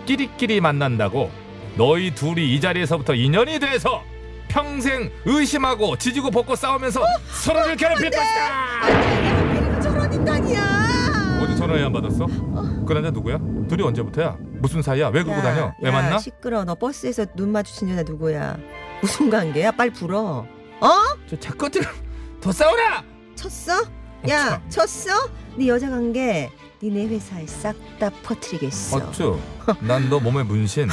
끼리끼리 0.05 0.61
만난다고 0.61 1.31
너희 1.75 2.13
둘이 2.13 2.53
이 2.55 2.61
자리에서부터 2.61 3.15
인연이 3.15 3.59
돼서 3.59 4.03
평생 4.47 5.11
의심하고 5.25 5.95
지지고 5.97 6.29
볶고 6.31 6.55
싸우면서 6.55 7.01
서로를 7.31 7.75
괴롭힐 7.75 8.09
것이다! 8.11 9.79
저런 9.81 10.13
인간이야. 10.13 11.39
어디 11.43 11.55
전화해 11.57 11.83
안 11.83 11.93
받았어? 11.93 12.25
그 12.25 12.93
남자 12.93 13.09
누구야? 13.11 13.37
둘이 13.69 13.83
언제부터야? 13.83 14.37
무슨 14.39 14.81
사이야? 14.81 15.09
왜 15.09 15.23
그러고 15.23 15.41
다녀? 15.41 15.73
왜 15.81 15.91
만나? 15.91 16.17
시끄러. 16.17 16.63
너 16.65 16.75
버스에서 16.75 17.25
눈 17.35 17.51
마주친 17.51 17.89
여자 17.89 18.03
누구야? 18.03 18.57
무슨 19.01 19.29
관계야? 19.29 19.71
빨리 19.71 19.91
불어. 19.93 20.45
어? 20.81 20.89
저 21.29 21.39
작것들 21.39 21.81
더 22.41 22.51
싸워라. 22.51 23.03
쳤어? 23.35 23.73
야, 24.29 24.61
쳤어? 24.69 25.29
네 25.55 25.67
여자 25.67 25.89
관계 25.89 26.49
니네 26.83 27.07
회사에 27.07 27.45
싹 27.47 27.75
다 27.99 28.09
퍼뜨리겠어. 28.23 28.97
어쭈 28.97 29.39
난 29.81 30.09
너 30.09 30.19
몸에 30.19 30.43
문신 30.43 30.89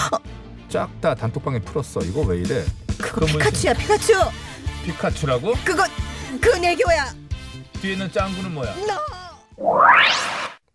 쫙 0.68 0.88
다 1.00 1.14
단톡방에 1.14 1.60
풀었어 1.60 2.00
이거 2.00 2.20
왜 2.22 2.38
이래 2.38 2.64
그거 3.00 3.26
피카츄야, 3.26 3.72
피카츄. 3.74 4.12
피카츄라고? 4.84 5.54
그거 5.64 5.84
그 6.40 6.48
내교야. 6.56 7.06
뒤에 7.80 7.92
있는 7.92 8.10
짱구는 8.12 8.54
뭐야? 8.54 8.74
너. 8.86 8.96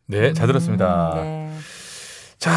네, 0.07 0.33
잘 0.33 0.47
들었습니다. 0.47 1.13
자, 2.41 2.51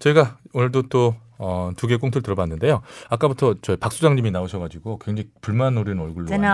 저희가 0.00 0.36
오늘도 0.52 0.88
또 0.88 1.14
어, 1.38 1.70
두 1.76 1.86
개 1.88 1.96
꽁트를 1.96 2.22
들어봤는데요. 2.22 2.82
아까부터 3.08 3.54
저희 3.62 3.76
박 3.76 3.92
수장님이 3.92 4.30
나오셔가지고 4.30 4.98
굉장히 4.98 5.28
불만 5.40 5.74
노리는 5.74 6.00
얼굴로 6.00 6.26
저는 6.26 6.48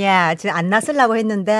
야, 0.00 0.34
지금 0.34 0.54
안 0.56 0.68
나서려고 0.70 1.16
했는데 1.16 1.52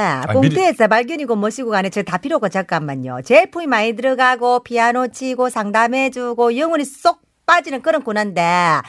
꽁트에서 0.57 0.89
발견이고 0.89 1.37
뭐시고 1.37 1.71
간에 1.71 1.91
저 1.91 2.03
다 2.03 2.19
필요 2.19 2.37
없고 2.37 2.49
잠깐만요. 2.51 3.21
제품이 3.25 3.67
많이 3.67 3.95
들어가고 3.95 4.63
피아노 4.65 5.09
치고 5.09 5.51
상담해주고 5.51 6.57
영혼이 6.57 6.85
쏙 6.85 7.21
빠지는 7.47 7.83
그런 7.83 8.03
코너인데 8.03 8.81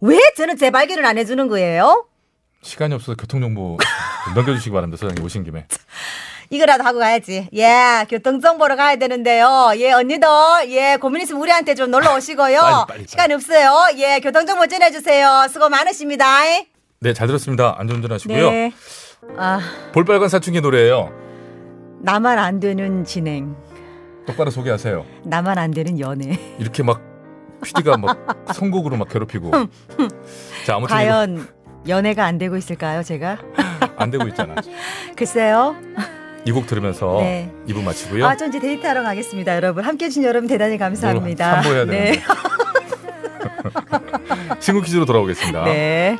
왜 0.00 0.18
저는 0.36 0.56
제 0.56 0.70
발견을 0.70 1.04
안 1.04 1.16
해주는 1.18 1.46
거예요? 1.48 2.06
시간이 2.62 2.94
없어서 2.94 3.14
교통정보 3.16 3.78
넘겨주시기 4.34 4.70
바랍니다. 4.72 4.98
소장님 5.00 5.24
오신 5.24 5.44
김에. 5.44 5.66
이거라도 6.50 6.84
하고 6.84 6.98
가야지. 6.98 7.48
예, 7.54 8.06
교통정보로 8.08 8.76
가야 8.76 8.96
되는데요. 8.96 9.72
예, 9.76 9.92
언니도, 9.92 10.26
예, 10.68 10.96
고민 11.00 11.22
있으면 11.22 11.40
우리한테 11.42 11.74
좀 11.74 11.90
놀러 11.90 12.14
오시고요. 12.16 12.60
빨리, 12.60 12.72
빨리, 12.72 12.86
빨리. 12.86 13.04
시간 13.08 13.30
이 13.30 13.34
없어요. 13.34 13.86
예, 13.96 14.20
교통정보 14.20 14.66
전해주세요. 14.66 15.46
수고 15.50 15.68
많으십니다. 15.68 16.26
네, 17.00 17.12
잘 17.12 17.26
들었습니다. 17.26 17.74
안전운전 17.78 18.12
하시고요. 18.12 18.50
네. 18.50 18.72
아, 19.36 19.60
볼빨간 19.92 20.28
사춘기 20.28 20.60
노래예요. 20.60 21.10
나만 22.00 22.38
안 22.38 22.60
되는 22.60 23.04
진행. 23.04 23.56
똑바로 24.26 24.50
소개하세요. 24.50 25.04
나만 25.24 25.58
안 25.58 25.70
되는 25.70 25.98
연애. 25.98 26.38
이렇게 26.58 26.82
막 26.82 27.00
PD가 27.64 27.96
막 27.96 28.44
선곡으로 28.54 28.96
막 28.96 29.08
괴롭히고. 29.08 29.50
자, 30.66 30.76
아무튼 30.76 30.94
과연 30.94 31.48
연애가 31.88 32.24
안 32.24 32.38
되고 32.38 32.56
있을까요, 32.56 33.02
제가? 33.02 33.38
이거 33.80 33.88
안 33.96 34.10
되고 34.10 34.26
있잖아. 34.28 34.54
글쎄요. 35.16 35.76
이 36.44 36.50
곡 36.52 36.66
들으면서 36.66 37.18
네. 37.20 37.50
2부 37.68 37.82
마치고요. 37.84 38.26
아, 38.26 38.36
전 38.36 38.48
이제 38.48 38.58
데이트하러 38.58 39.02
가겠습니다, 39.02 39.54
여러분. 39.54 39.84
함께 39.84 40.06
해주신 40.06 40.24
여러분 40.24 40.48
대단히 40.48 40.76
감사합니다. 40.76 41.62
참고해야 41.62 41.84
네. 41.84 42.12
되는데. 42.12 42.22
친구 44.58 44.82
퀴즈로 44.82 45.04
돌아오겠습니다. 45.04 45.64
네. 45.64 46.18